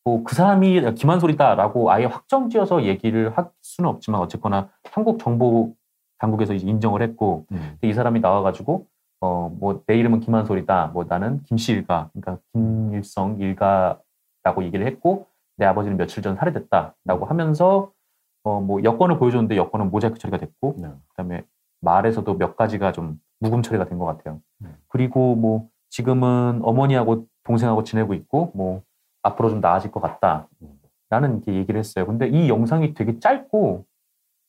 [0.06, 5.74] 뭐, 그 사람이 김한솔이다라고 아예 확정지어서 얘기를 할 수는 없지만 어쨌거나 한국 정보
[6.20, 8.88] 당국에서 인정을 했고 음, 이 사람이 나와가지고
[9.24, 10.88] 어, 뭐, 내 이름은 김한솔이다.
[10.88, 17.24] 뭐, 나는 김씨 일가, 그러니까 김일성 일가라고 얘기를 했고, 내 아버지는 며칠 전 살해됐다 라고
[17.26, 17.94] 하면서,
[18.44, 20.90] 어, 뭐, 여권을 보여줬는데 여권은 모자이크 처리가 됐고, 네.
[20.90, 21.46] 그 다음에
[21.80, 24.42] 말에서도 몇 가지가 좀 묵음 처리가 된 것 같아요.
[24.64, 24.76] 음.
[24.90, 28.82] 그리고 뭐, 지금은 어머니하고 동생하고 지내고 있고, 뭐,
[29.22, 30.50] 앞으로 좀 나아질 것 같다.
[31.10, 32.06] 라는 이렇게 얘기를 했어요.
[32.06, 33.86] 근데 이 영상이 되게 짧고,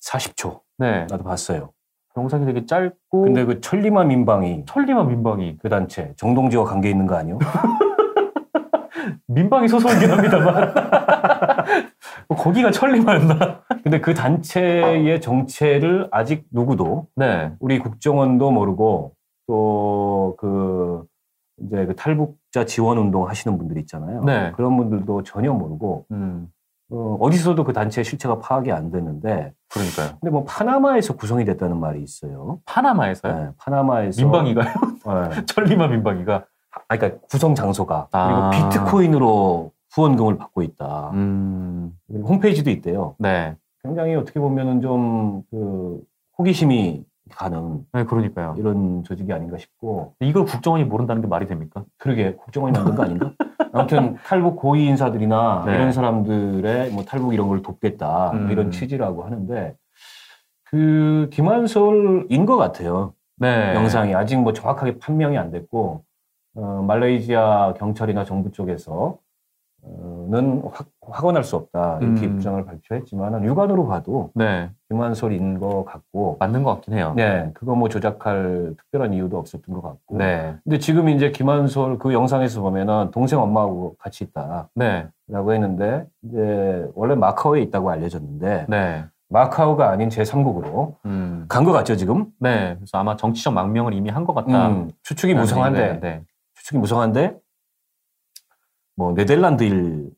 [0.00, 1.06] 40초 네.
[1.08, 1.70] 나도 봤어요.
[2.16, 5.58] 영상이 되게 짧고, 근데 그 천리마 민방위 천리만 민방위.
[5.60, 7.38] 그 단체 정동지와 관계 있는 거 아니요?
[9.26, 10.72] 민방위 소속이긴 합니다만
[12.28, 13.60] 뭐 거기가 천리마였나?
[13.82, 19.12] 근데 그 단체의 정체를 아직 누구도 네, 우리 국정원도 모르고
[19.46, 21.04] 또 그
[21.58, 24.24] 이제 그 탈북자 지원 운동 하시는 분들 있잖아요.
[24.24, 24.52] 네.
[24.56, 26.48] 그런 분들도 전혀 모르고 음,
[26.94, 30.18] 어, 어디서도 그 단체의 실체가 파악이 안 됐는데 그러니까요.
[30.20, 32.60] 근데 뭐 파나마에서 구성이 됐다는 말이 있어요.
[32.66, 33.32] 파나마에서요?
[33.34, 34.74] 네, 파나마에서 민방위가요?
[35.30, 35.44] 네.
[35.46, 36.44] 천리마 민방위가?
[36.88, 38.50] 아, 그러니까 구성 장소가 아.
[38.50, 41.10] 그리고 비트코인으로 후원금을 받고 있다.
[41.14, 43.14] 음, 홈페이지도 있대요.
[43.18, 46.00] 네, 굉장히 어떻게 보면은 좀 그
[46.38, 48.54] 호기심이 가는 네, 그러니까요.
[48.58, 51.84] 이런 조직이 아닌가 싶고 이걸 국정원이 모른다는 게 말이 됩니까?
[51.98, 53.32] 그러게 국정원이 만든 거 아닌가?
[53.74, 55.74] 아무튼 탈북 고위 인사들이나 네.
[55.74, 58.50] 이런 사람들의 뭐 탈북 이런 걸 돕겠다 뭐 음.
[58.50, 59.76] 이런 취지라고 하는데
[60.64, 63.14] 그 김한솔인 것 같아요.
[63.36, 66.04] 네, 영상이 아직 뭐 정확하게 판명이 안 됐고
[66.56, 69.18] 어, 말레이시아 경찰이나 정부 쪽에서 어,
[69.86, 71.98] 는 확, 확언할 수 없다.
[72.00, 72.34] 이렇게 음.
[72.36, 77.12] 입장을 발표했지만 육안으로 봐도 네, 김한솔인 것 같고 맞는 것 같긴 해요.
[77.14, 77.50] 네.
[77.52, 80.16] 그거 뭐 조작할 특별한 이유도 없었던 것 같고.
[80.16, 86.88] 네, 근데 지금 이제 김한솔 그 영상에서 보면은 동생 엄마하고 같이 있다라고 네, 했는데 이제
[86.94, 92.26] 원래 마카오에 있다고 알려졌는데 네, 마카오가 아닌 제3국으로 음, 간것 같죠 지금?
[92.40, 92.74] 네.
[92.76, 94.68] 그래서 아마 정치적 망명을 이미 한 것 같다.
[94.68, 96.00] 음, 추측이 무성한데.
[96.00, 96.22] 네,
[96.54, 97.36] 추측이 무성한데
[98.96, 100.10] 뭐 네덜란드일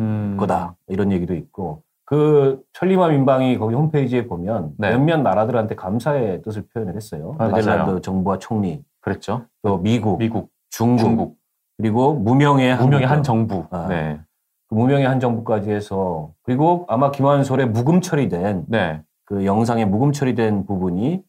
[0.00, 4.90] 음, 거다 이런 얘기도 있고 그 천리마 민방위 거기 홈페이지에 보면 네.
[4.90, 7.34] 몇몇 나라들한테 감사의 뜻을 표현을 했어요.
[7.38, 8.00] 아, 네덜란드 맞아요.
[8.00, 9.46] 정부와 총리, 그랬죠.
[9.62, 11.36] 또 미국, 미국, 중국, 중국,
[11.78, 13.22] 그리고 무명의 무명의 한.
[13.22, 13.64] 정부.
[13.70, 13.86] 아.
[13.88, 14.20] 네,
[14.68, 20.66] 그 무명의 한 정부까지 해서 그리고 아마 김한솔의 묵음 처리된 네, 그 영상에 묵음 처리된
[20.66, 21.22] 부분이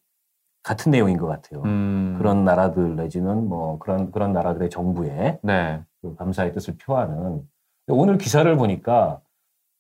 [0.62, 1.62] 같은 내용인 것 같아요.
[1.64, 7.42] 음, 그런 나라들 내지는 뭐 그런 그런 나라들의 정부에 네, 그 감사의 뜻을 표하는.
[7.88, 9.22] 오늘 기사를 보니까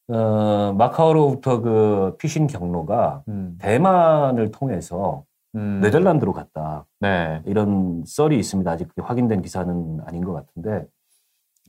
[0.08, 5.24] 어, 마카오로부터 그 피신 경로가 음, 대만을 통해서
[5.56, 6.86] 음, 네덜란드로 갔다.
[7.00, 8.70] 네, 이런 썰이 있습니다.
[8.70, 10.86] 아직 그게 확인된 기사는 아닌 것 같은데.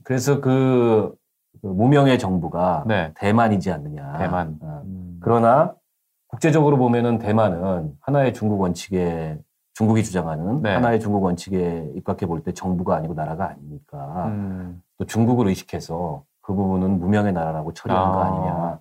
[0.03, 1.15] 그래서 그,
[1.61, 4.17] 그 무명의 정부가 네, 대만이지 않느냐.
[4.19, 4.57] 대만.
[4.61, 5.73] 어, 음, 그러나
[6.27, 9.39] 국제적으로 보면은 대만은 하나의 중국 원칙에
[9.77, 10.73] 중국이 주장하는 네.
[10.73, 16.55] 하나의 중국 원칙에 입각해 볼 때 정부가 아니고 나라가 아니니까 음, 또 중국을 의식해서 그
[16.55, 18.79] 부분은 무명의 나라라고 처리한 거 아, 아니냐.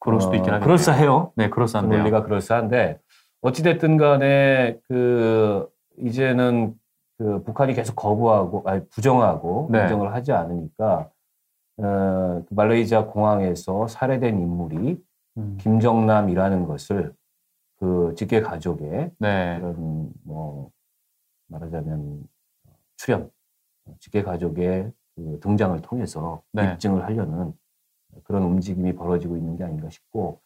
[0.00, 0.66] 그럴 수도 어, 있긴 하겠네요.
[0.66, 1.32] 그럴싸해요.
[1.36, 1.98] 네, 그 그럴싸한데요.
[1.98, 2.98] 논리가 그럴싸한데
[3.42, 5.68] 어찌됐든 간에 그
[5.98, 6.74] 이제는
[7.16, 9.82] 그 북한이 계속 거부하고 아니 부정하고 네.
[9.82, 11.10] 인정을 하지 않으니까
[11.76, 15.00] 어, 그 말레이시아 공항에서 살해된 인물이
[15.36, 15.58] 음.
[15.60, 17.12] 김정남이라는 것을
[17.78, 19.56] 그 직계 가족의 네.
[19.58, 20.70] 그런 뭐
[21.48, 22.26] 말하자면
[22.96, 23.30] 출연
[24.00, 26.72] 직계 가족의 그 등장을 통해서 네.
[26.72, 27.52] 입증을 하려는
[28.24, 30.40] 그런 움직임이 벌어지고 있는 게 아닌가 싶고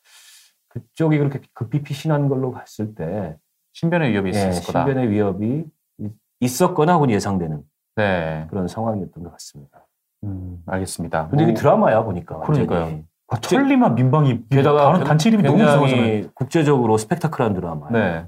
[0.68, 3.38] 그쪽이 그렇게 급히 피신한 걸로 봤을 때
[3.72, 4.84] 신변의 위협이 예, 있을 거다.
[4.84, 5.64] 신변의 위협이
[5.98, 7.62] 있- 있었거나 혹은 예상되는
[7.96, 8.46] 네.
[8.50, 9.86] 그런 상황이었던 것 같습니다.
[10.24, 11.28] 음, 알겠습니다.
[11.28, 12.66] 근데 이게 뭐, 드라마야 보니까 완전히.
[12.66, 13.04] 그러니까요.
[13.28, 16.30] 아, 천리만 민방위 게다가 다른 단체 이름이 너무 이상하잖아요.
[16.34, 17.90] 국제적으로 스펙타클한 드라마.
[17.90, 18.26] 네.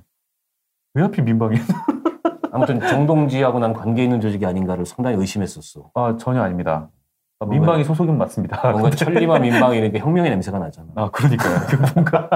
[0.95, 1.57] 왜 하필 민방위?
[2.53, 5.91] 아무튼 정동지하고 난 관계 있는 조직이 아닌가를 상당히 의심했었어.
[5.95, 6.91] 아 전혀 아닙니다.
[7.39, 8.73] 아, 민방위 소속은 맞습니다.
[8.73, 10.89] 뭔가 천리마 민방위 이렇게 혁명의 냄새가 나잖아.
[10.97, 11.61] 아 그러니까요.
[11.67, 12.29] 그 뭔가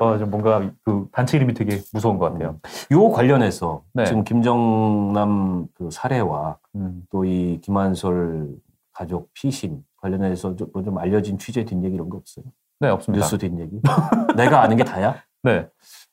[0.00, 2.58] 어, 좀 뭔가 그 단체 이름이 되게 무서운 것 같아요.
[2.90, 4.04] 요 관련해서 네.
[4.04, 7.04] 지금 김정남 그 사례와 음.
[7.10, 8.56] 또이 김한솔
[8.92, 12.44] 가족 피신 관련해서 좀, 좀 알려진 취재 뒷얘기 이런 거 없어요?
[12.80, 13.24] 네 없습니다.
[13.24, 13.80] 뉴스 뒷얘기?
[14.36, 15.14] 내가 아는 게 다야?
[15.42, 15.66] 네.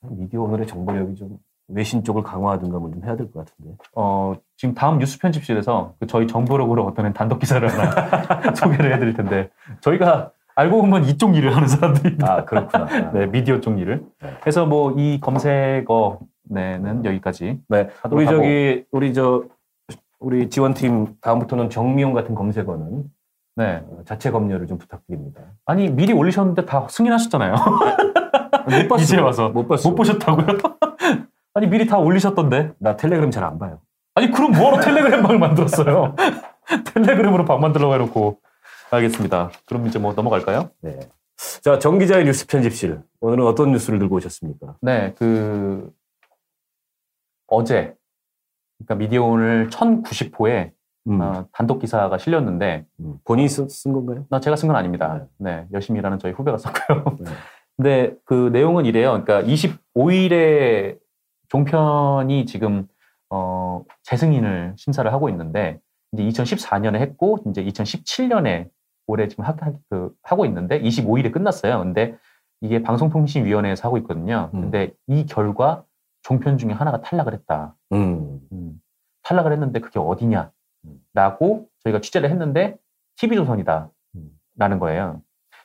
[0.09, 1.37] 미디어 오늘의 정보력이 좀
[1.67, 3.75] 외신 쪽을 강화하든가 뭐 좀 해야 될 것 같은데.
[3.95, 9.49] 어, 지금 다음 뉴스 편집실에서 그 저희 정보력으로 어떤 단독 기사를 하나 소개를 해드릴 텐데
[9.81, 12.33] 저희가 알고 보면 이쪽 일을 하는 사람들입니다.
[12.33, 12.85] 아 그렇구나.
[13.11, 14.05] 네, 미디어 쪽 일을.
[14.21, 14.37] 네.
[14.41, 17.59] 그래서 뭐 이 검색어 네는 여기까지.
[17.67, 17.89] 네.
[18.09, 18.37] 우리 하고.
[18.37, 19.43] 저기 우리 저
[20.19, 23.03] 우리 지원팀 다음부터는 정미용 같은 검색어는
[23.55, 23.83] 네.
[23.85, 25.41] 어, 자체 검열을 좀 부탁드립니다.
[25.65, 27.53] 아니 미리 올리셨는데 다 승인하셨잖아요.
[27.53, 29.03] 못 봤어.
[29.03, 29.89] 이제 와서 못 봤어.
[29.89, 30.45] 못 보셨다고요?
[31.53, 32.73] 아니 미리 다 올리셨던데.
[32.79, 33.79] 나 텔레그램 잘 안 봐요.
[34.15, 36.15] 아니 그럼 뭐하러 텔레그램 방을 만들었어요?
[36.93, 38.39] 텔레그램으로 방 만들려고 해놓고.
[38.91, 39.51] 알겠습니다.
[39.65, 40.69] 그럼 이제 뭐 넘어갈까요?
[40.81, 40.99] 네.
[41.63, 43.01] 자, 정 기자의 뉴스 편집실.
[43.19, 44.75] 오늘은 어떤 뉴스를 들고 오셨습니까?
[44.81, 45.91] 네, 그
[47.47, 47.95] 어제
[48.77, 50.71] 그러니까 미디어 오늘 1090호에
[51.07, 53.15] 음, 어, 단독 기사가 실렸는데 음.
[53.23, 54.25] 본인이 쓴, 쓴 건가요?
[54.29, 55.25] 나 제가 쓴 건 아닙니다.
[55.37, 57.03] 네, 열심히 일하는 저희 후배가 썼고요.
[57.19, 57.31] 네.
[57.77, 59.23] 근데 그 내용은 이래요.
[59.23, 59.41] 그러니까
[59.95, 60.99] 25일에
[61.49, 62.87] 종편이 지금
[63.29, 65.79] 어, 재승인을 심사를 하고 있는데
[66.11, 68.69] 이제 2014년에 했고 이제 2017년에
[69.07, 71.79] 올해 지금 하, 하- 그, 하고 있는데 25일에 끝났어요.
[71.79, 72.15] 근데
[72.61, 74.51] 이게 방송통신위원회에서 하고 있거든요.
[74.53, 74.61] 음.
[74.61, 75.83] 근데 이 결과
[76.21, 77.75] 종편 중에 하나가 탈락을 했다.
[77.93, 78.39] 음.
[78.51, 78.79] 음,
[79.23, 80.51] 탈락을 했는데 그게 어디냐
[81.13, 82.77] 라고 저희가 취재를 했는데
[83.17, 83.89] TV조선이다.
[84.15, 84.29] 음.
[84.57, 85.21] 라는 거예요.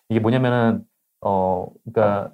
[0.09, 0.85] 이게 뭐냐면은
[1.21, 2.31] 어 그러니까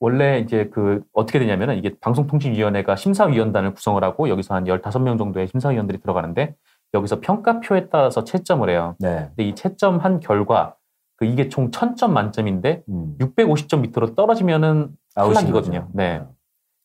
[0.00, 5.98] 원래 이제 그 어떻게 되냐면은 이게 방송통신위원회가 심사위원단을 구성을 하고 여기서 한 15명 정도의 심사위원들이
[6.00, 6.54] 들어가는데
[6.94, 8.94] 여기서 평가표에 따라서 채점을 해요.
[8.98, 9.26] 네.
[9.28, 10.76] 근데 이 채점한 결과
[11.16, 13.16] 그 이게 총 1000점 만점인데 음.
[13.18, 15.80] 650점 밑으로 떨어지면은 탈락이거든요.
[15.80, 15.90] 거죠.
[15.92, 16.22] 네.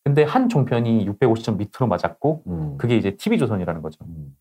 [0.04, 2.78] 근데 한 종편이 650점 밑으로 맞았고 음.
[2.78, 4.04] 그게 이제 TV조선이라는 거죠.
[4.06, 4.36] 음.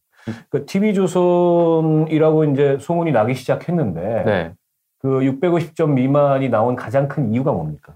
[0.51, 4.53] 그 TV조선이라고 이제 소문이 나기 시작했는데 네.
[4.99, 7.95] 그 650점 미만이 나온 가장 큰 이유가 뭡니까?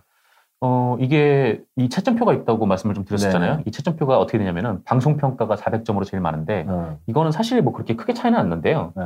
[0.60, 3.56] 어, 이게 이 채점표가 있다고 말씀을 좀 드렸었잖아요.
[3.56, 3.62] 네.
[3.66, 6.98] 이 채점표가 어떻게 되냐면은 방송평가가 400점으로 제일 많은데 어.
[7.06, 8.92] 이거는 사실 뭐 그렇게 크게 차이는 안 나는데요.
[8.96, 9.04] 네.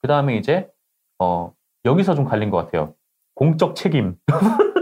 [0.00, 0.68] 그 다음에 이제
[1.18, 1.52] 어,
[1.84, 2.94] 여기서 좀 갈린 것 같아요.
[3.34, 4.16] 공적 책임,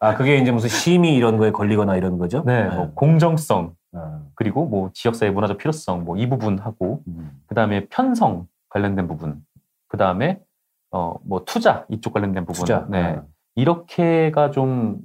[0.00, 2.42] 아, 그게 이제 무슨 심의 이런 거에 걸리거나 이런 거죠?
[2.46, 3.72] 네, 뭐 공정성, 어.
[4.34, 7.40] 그리고 뭐 지역사회 문화적 필요성, 뭐 이 부분하고 음.
[7.46, 9.42] 그 다음에 편성 관련된 부분,
[9.88, 10.40] 그 다음에
[10.90, 12.86] 어, 뭐 투자 이쪽 관련된 부분, 투자.
[12.88, 13.24] 네, 어.
[13.56, 14.98] 이렇게가 좀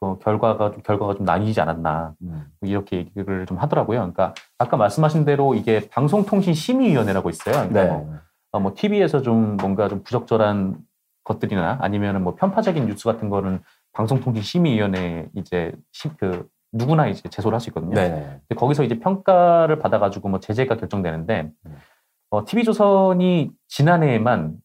[0.00, 2.46] 어, 결과가 좀 결과가 좀 나뉘지 않았나 음.
[2.62, 3.98] 이렇게 얘기를 좀 하더라고요.
[3.98, 7.54] 그러니까 아까 말씀하신 대로 이게 방송통신심의위원회라고 있어요.
[7.68, 7.88] 그러니까 네.
[7.90, 8.14] 뭐,
[8.52, 10.76] 어, 뭐 TV에서 좀 뭔가 좀 부적절한
[11.24, 13.60] 것들이나 아니면은 뭐 편파적인 뉴스 같은 거는
[13.92, 17.94] 방송통신심의위원회 이제 시- 그 누구나 이제 제소를 할 수 있거든요.
[17.94, 18.40] 네.
[18.56, 21.76] 거기서 이제 평가를 받아가지고 뭐 제재가 결정되는데 음.
[22.30, 24.56] 어, TV조선이 지난해에만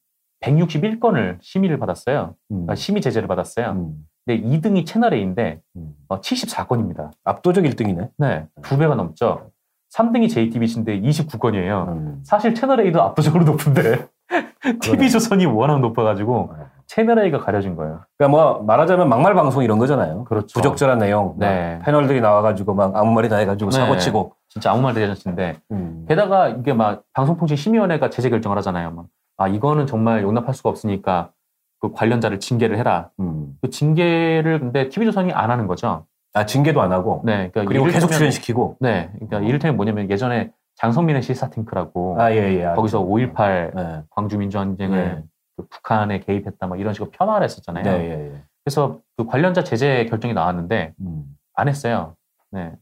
[0.42, 2.36] 161건을 심의를 받았어요.
[2.52, 2.66] 음.
[2.68, 3.72] 아, 심의 제재를 받았어요.
[3.72, 4.08] 음.
[4.26, 5.94] 근데 2등이 채널A인데 음.
[6.08, 7.12] 어, 74건입니다.
[7.24, 8.10] 압도적 1등이네.
[8.18, 9.52] 네, 두 배가 넘죠.
[9.96, 11.88] 3등이 JTBC인데 29건이에요.
[11.90, 12.20] 음.
[12.24, 14.08] 사실 채널A도 압도적으로 높은데
[14.82, 16.64] TV조선이 워낙 높아가지고 네.
[16.92, 18.02] 채널A가 가려진 거예요.
[18.18, 20.26] 그러니까 뭐 말하자면 막말 방송 이런 거잖아요.
[20.26, 20.54] 그렇죠.
[20.54, 21.36] 부적절한 내용.
[21.38, 21.76] 네.
[21.78, 23.78] 막 패널들이 나와가지고 막 아무 말이나 해가지고 네.
[23.78, 24.34] 사고 치고.
[24.50, 26.06] 진짜 아무 말 대잔치인데 음.
[26.10, 28.92] 게다가 이게 막 방송통신심의위원회가 제재 결정을 하잖아요.
[28.92, 29.06] 막,
[29.38, 31.32] 아 이거는 정말 용납할 수가 없으니까
[31.80, 33.10] 그 관련자를 징계를 해라.
[33.22, 33.54] 음.
[33.62, 36.06] 그 징계를 근데 TV조선이 안 하는 거죠.
[36.34, 37.22] 아 징계도 안 하고.
[37.24, 38.78] 네, 그러니까 그리고 계속 출연시키고.
[38.82, 42.60] 네, 그러니까 이를테면 뭐냐면 예전에 장성민의 시사탱크라고 아 예예.
[42.60, 43.10] 예, 거기서 알죠.
[43.10, 44.04] 5.18 네.
[44.10, 45.24] 광주민주항쟁을 네.
[45.58, 47.84] 그 북한에 개입했다 막 이런 식으로 편화를 했었잖아요.
[47.84, 48.44] 네, 예, 예.
[48.64, 51.24] 그래서 그 관련자 제재 결정이 나왔는데 음.
[51.54, 52.16] 안 했어요.
[52.52, 52.74] 네.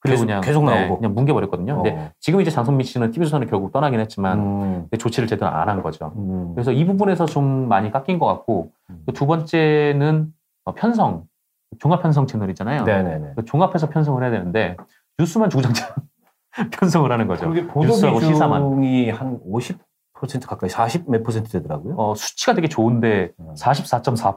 [0.00, 1.72] 그리고 계속, 그냥 계속 네, 나오고 그냥 뭉개버렸거든요.
[1.72, 1.76] 어.
[1.82, 4.88] 근데 지금 이제 장성민 씨는 TV조선을 결국 떠나긴 했지만 음.
[4.98, 6.12] 조치를 제대로 안 한 거죠.
[6.16, 6.52] 음.
[6.54, 9.04] 그래서 이 부분에서 좀 많이 깎인 것 같고 음.
[9.14, 10.32] 두 번째는
[10.66, 11.24] 어, 편성
[11.78, 12.84] 종합 편성 채널이잖아요.
[12.84, 13.18] 네네네.
[13.18, 13.32] 네.
[13.36, 14.76] 그 종합해서 편성을 해야 되는데
[15.18, 15.94] 뉴스만 주구장창
[16.70, 17.48] 편성을 하는 거죠.
[17.48, 18.62] 그게 보도 뉴스하고 시사만.
[18.62, 19.40] 한
[20.14, 21.94] 퍼센트 가까이 40 몇 퍼센트 되더라고요.
[21.96, 24.34] 어, 수치가 되게 좋은데 44.4%.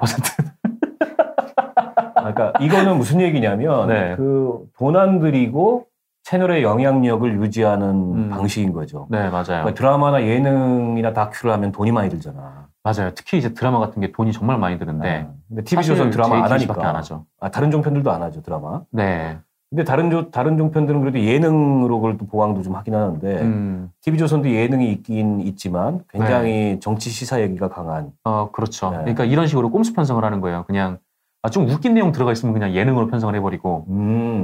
[2.15, 4.15] 아, 그러니까 이거는 무슨 얘기냐면 네.
[4.15, 5.85] 그 본안들이고
[6.23, 8.29] 채널의 영향력을 유지하는 음.
[8.29, 9.07] 방식인 거죠.
[9.09, 9.45] 네, 맞아요.
[9.45, 12.67] 그러니까 드라마나 예능이나 다큐를 하면 돈이 많이 들잖아.
[12.83, 13.11] 맞아요.
[13.15, 15.07] 특히 이제 드라마 같은 게 돈이 정말 많이 드는데.
[15.07, 15.27] 네.
[15.47, 16.89] 근데 TV조선 드라마 안 하니까.
[16.89, 17.25] 안 하죠.
[17.39, 18.81] 아, 다른 종편들도 안 하죠, 드라마.
[18.91, 19.39] 네.
[19.69, 24.49] 근데 다른 조, 다른 종편들은 그래도 예능으로 그걸 또 보강도 좀 하긴 하는데 음, TV조선도
[24.49, 28.11] 예능이 있긴 있지만 굉장히 정치 시사 얘기가 강한.
[28.23, 28.91] 어, 그렇죠.
[28.91, 28.97] 네.
[28.99, 30.63] 그러니까 이런 식으로 꼼수 편성을 하는 거예요.
[30.67, 30.99] 그냥
[31.41, 33.85] 아, 좀 웃긴 내용 들어가 있으면 그냥 예능으로 편성을 해버리고.
[33.89, 33.95] 음.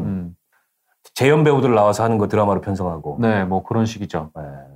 [0.05, 0.35] 음,
[1.15, 3.17] 재연 배우들 나와서 하는 거 드라마로 편성하고.
[3.21, 4.31] 네, 뭐 그런 식이죠.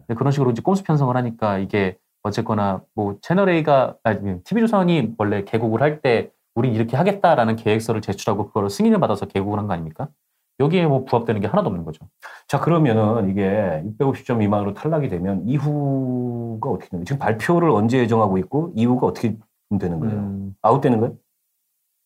[0.07, 0.15] 네.
[0.15, 5.81] 그런 식으로 이제 꼼수 편성을 하니까 이게 어쨌거나 뭐 채널 A가 아니 TV조선이 원래 개국을
[5.81, 10.07] 할 때 우리 이렇게 하겠다라는 계획서를 제출하고 그거를 승인을 받아서 개국을 한 거 아닙니까?
[10.59, 12.07] 여기에 뭐 부합되는 게 하나도 없는 거죠.
[12.47, 17.05] 자 그러면은 이게 650점 미만으로 탈락이 되면 이후가 어떻게 되는 거예요?
[17.05, 19.35] 지금 발표를 언제 예정하고 있고 이후가 어떻게
[19.79, 20.15] 되는 거예요?
[20.15, 21.15] 음, 아웃되는 거예요?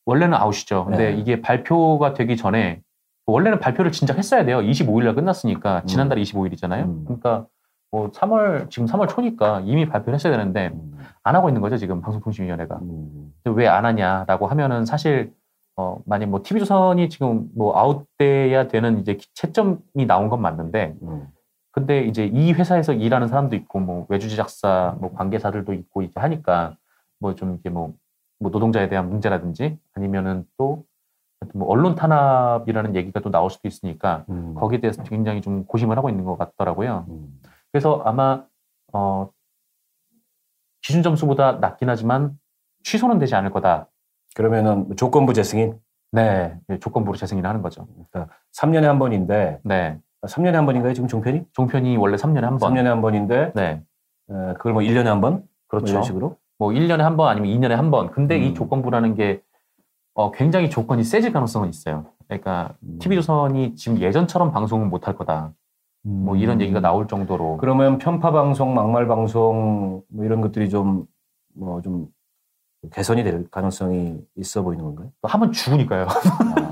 [0.06, 0.86] 원래는 아웃이죠.
[0.86, 1.18] 근데 네.
[1.18, 2.82] 이게 발표가 되기 전에
[3.26, 4.60] 원래는 발표를 진작 했어야 돼요.
[4.60, 6.84] 25일 날 끝났으니까 지난달 25일이잖아요.
[6.86, 7.04] 음.
[7.06, 7.46] 그러니까
[7.92, 10.98] 뭐 3월 지금 3월 초니까 이미 발표를 했어야 되는데 음.
[11.24, 12.80] 안 하고 있는 거죠 지금 방송통신위원회가.
[12.82, 13.34] 음.
[13.46, 15.34] 왜안 하냐라고 하면은 사실
[15.82, 21.28] 어 만약 뭐 TV조선이 지금 뭐 아웃돼야 되는 이제 채점이 나온 건 맞는데 음.
[21.72, 26.76] 근데 이제 이 회사에서 일하는 사람도 있고 뭐 외주 제작사 뭐 관계사들도 있고 이제 하니까
[27.20, 27.94] 뭐 좀 이게 뭐,
[28.40, 30.84] 뭐 노동자에 대한 문제라든지 아니면은 또
[31.54, 34.54] 뭐 언론 탄압이라는 얘기가 또 나올 수도 있으니까 음.
[34.54, 37.06] 거기에 대해서 굉장히 좀 고심을 하고 있는 것 같더라고요.
[37.10, 37.40] 음.
[37.72, 38.44] 그래서 아마
[38.94, 39.30] 어
[40.82, 42.38] 기준 점수보다 낮긴 하지만
[42.84, 43.88] 취소는 되지 않을 거다.
[44.36, 45.78] 그러면은 조건부 재승인
[46.12, 47.88] 네, 네, 조건부로 재승인을 하는 거죠.
[48.12, 51.46] 그러니까 3년에 한 번인데 네, 3년에 한 번인가요 지금 종편이?
[51.54, 52.74] 종편이 원래 3년에 한 번.
[52.74, 53.82] 3년에 한 번인데 네,
[54.30, 55.34] 에, 그걸 뭐 1년에 한 번?
[55.34, 55.92] 뭐 그렇죠.
[55.94, 56.38] 이런 식으로?
[56.58, 58.12] 뭐 1년에 한 번 아니면 2년에 한 번.
[58.12, 58.54] 근데 이 음.
[58.54, 59.42] 조건부라는 게
[60.14, 62.06] 어, 굉장히 조건이 세질 가능성은 있어요.
[62.28, 63.00] 그러니까 음.
[63.00, 65.54] TV조선이 지금 예전처럼 방송은 못 할 거다.
[66.04, 67.54] 뭐 이런 얘기가 나올 정도로.
[67.54, 67.58] 음.
[67.58, 71.06] 그러면 편파 방송, 막말 방송 뭐 이런 것들이 좀
[71.56, 72.08] 뭐좀
[72.90, 75.12] 개선이 될 가능성이 있어 보이는 건가요?
[75.22, 76.04] 또 하면 죽으니까요.
[76.06, 76.72] 아,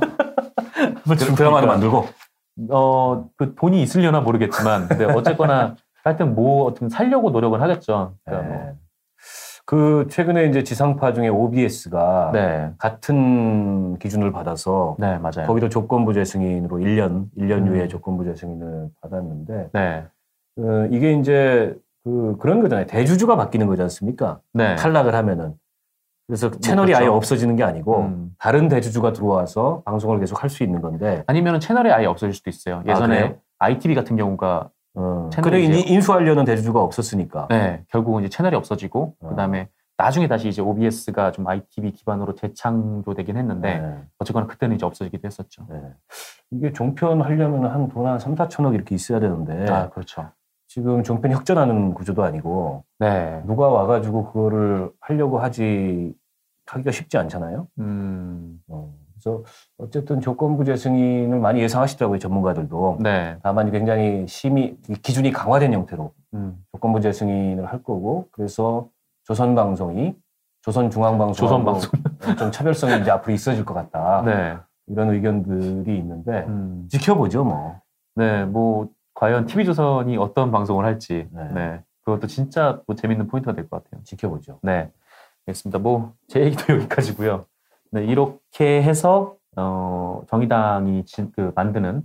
[0.95, 2.05] 한번 드- 드라마도 만들고
[2.71, 8.15] 어, 그 돈이 있으려나 모르겠지만, 근데 어쨌거나 하여튼 뭐 어떻게 살려고 노력을 하겠죠.
[8.25, 8.57] 그러니까 뭐.
[8.57, 8.73] 네.
[9.65, 15.45] 그 최근에 이제 지상파 중에 OBS가 네, 같은 기준을 받아서 네, 맞아요.
[15.45, 17.67] 거기도 조건부 재승인으로 1년, 1년 음.
[17.67, 20.05] 후에 조건부 재승인을 받았는데 네,
[20.57, 22.87] 어, 이게 이제 그 그런 거잖아요.
[22.87, 24.39] 대주주가 바뀌는 거지 않습니까?
[24.53, 24.75] 네.
[24.75, 25.53] 탈락을 하면은.
[26.29, 27.01] 그래서 채널이 그렇죠.
[27.03, 28.35] 아예 없어지는 게 아니고 음.
[28.37, 31.23] 다른 대주주가 들어와서 방송을 계속 할 수 있는 건데.
[31.25, 32.83] 아니면 채널이 아예 없어질 수도 있어요.
[32.87, 33.35] 예전에 그래요?
[33.57, 37.47] ITV 같은 경우가 어, 채널이 이제- 인- 인수하려는 대주주가 없었으니까.
[37.49, 39.29] 네, 결국은 이제 채널이 없어지고 어.
[39.29, 43.95] 그다음에 나중에 다시 이제 OBS가 좀 ITV 기반으로 재창조되긴 했는데 네.
[44.19, 45.65] 어쨌거나 그때는 이제 없어지기도 했었죠.
[45.67, 45.81] 네.
[46.51, 50.29] 이게 종편 하려면 한 돈 한 3, 4천억 이렇게 있어야 되는데 아, 그렇죠.
[50.67, 53.41] 지금 종편이 혁전하는 구조도 아니고 네.
[53.47, 56.13] 누가 와가지고 그거를 하려고 하지
[56.69, 57.67] 하기가 쉽지 않잖아요.
[57.79, 58.59] 음.
[58.67, 59.43] 어, 그래서
[59.77, 62.99] 어쨌든 조건부 재승인을 많이 예상하시더라고요 전문가들도.
[63.01, 63.37] 네.
[63.43, 66.63] 다만 굉장히 이 기준이 강화된 형태로 음.
[66.71, 68.87] 조건부 재승인을 할 거고 그래서
[69.25, 70.15] 조선방송이
[70.61, 71.91] 조선중앙방송 조선방송.
[72.37, 74.57] 좀 차별성이 이제 앞으로 있어질 것 같다 네.
[74.87, 76.87] 이런 의견들이 있는데 음.
[76.89, 77.79] 지켜보죠 뭐.
[78.15, 81.47] 네, 뭐 과연 TV조선이 어떤 방송을 할지 네.
[81.53, 81.83] 네.
[82.03, 84.01] 그것도 진짜 뭐 재밌는 포인트가 될 것 같아요.
[84.03, 84.59] 지켜보죠.
[84.63, 84.89] 네.
[85.49, 85.79] 알겠습니다.
[85.79, 87.45] 뭐 제 얘기도 여기까지고요.
[87.91, 92.03] 네, 이렇게 해서 어, 정의당이 진, 그 만드는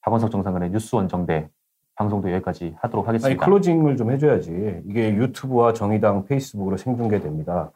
[0.00, 1.48] 박원석 정상근의 뉴스 원정대
[1.94, 3.44] 방송도 여기까지 하도록 아니 하겠습니다.
[3.44, 4.82] 클로징을 좀 해줘야지.
[4.86, 7.70] 이게 유튜브와 정의당 페이스북으로 생중계됩니다.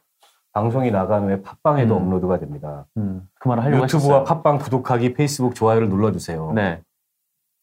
[0.53, 2.03] 방송이 나간 후에 팟빵에도 음.
[2.03, 2.85] 업로드가 됩니다.
[2.97, 4.23] 음, 그 말을 하려고 유튜브와 했었어요.
[4.23, 6.53] 팟빵 구독하기, 페이스북 좋아요를 눌러주세요.
[6.53, 6.81] 네.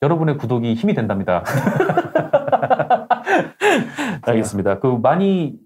[0.03, 1.45] 여러분의 구독이 힘이 된답니다.
[4.23, 4.81] 알겠습니다.
[4.81, 5.59] 그 많이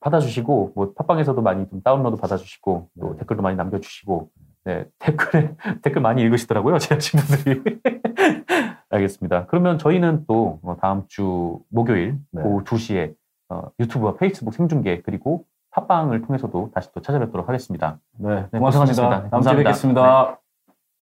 [0.00, 3.18] 받아주시고 뭐 팟빵에서도 많이 좀 다운로드 받아주시고 또 네.
[3.18, 4.30] 댓글도 많이 남겨주시고
[4.64, 7.62] 네 댓글에 댓글 많이 읽으시더라고요 제작진분들이.
[8.90, 9.46] 알겠습니다.
[9.46, 12.42] 그러면 저희는 또 어, 다음 주 목요일 네.
[12.42, 13.14] 오후 2시에
[13.50, 17.98] 어, 유튜브와 페이스북 생중계 그리고 팟빵을 통해서도 다시 또 찾아뵙도록 하겠습니다.
[18.18, 19.08] 네, 네, 고맙습니다.
[19.08, 19.70] 다음 주에 감사합니다.
[19.70, 20.47] 뵙겠습니다.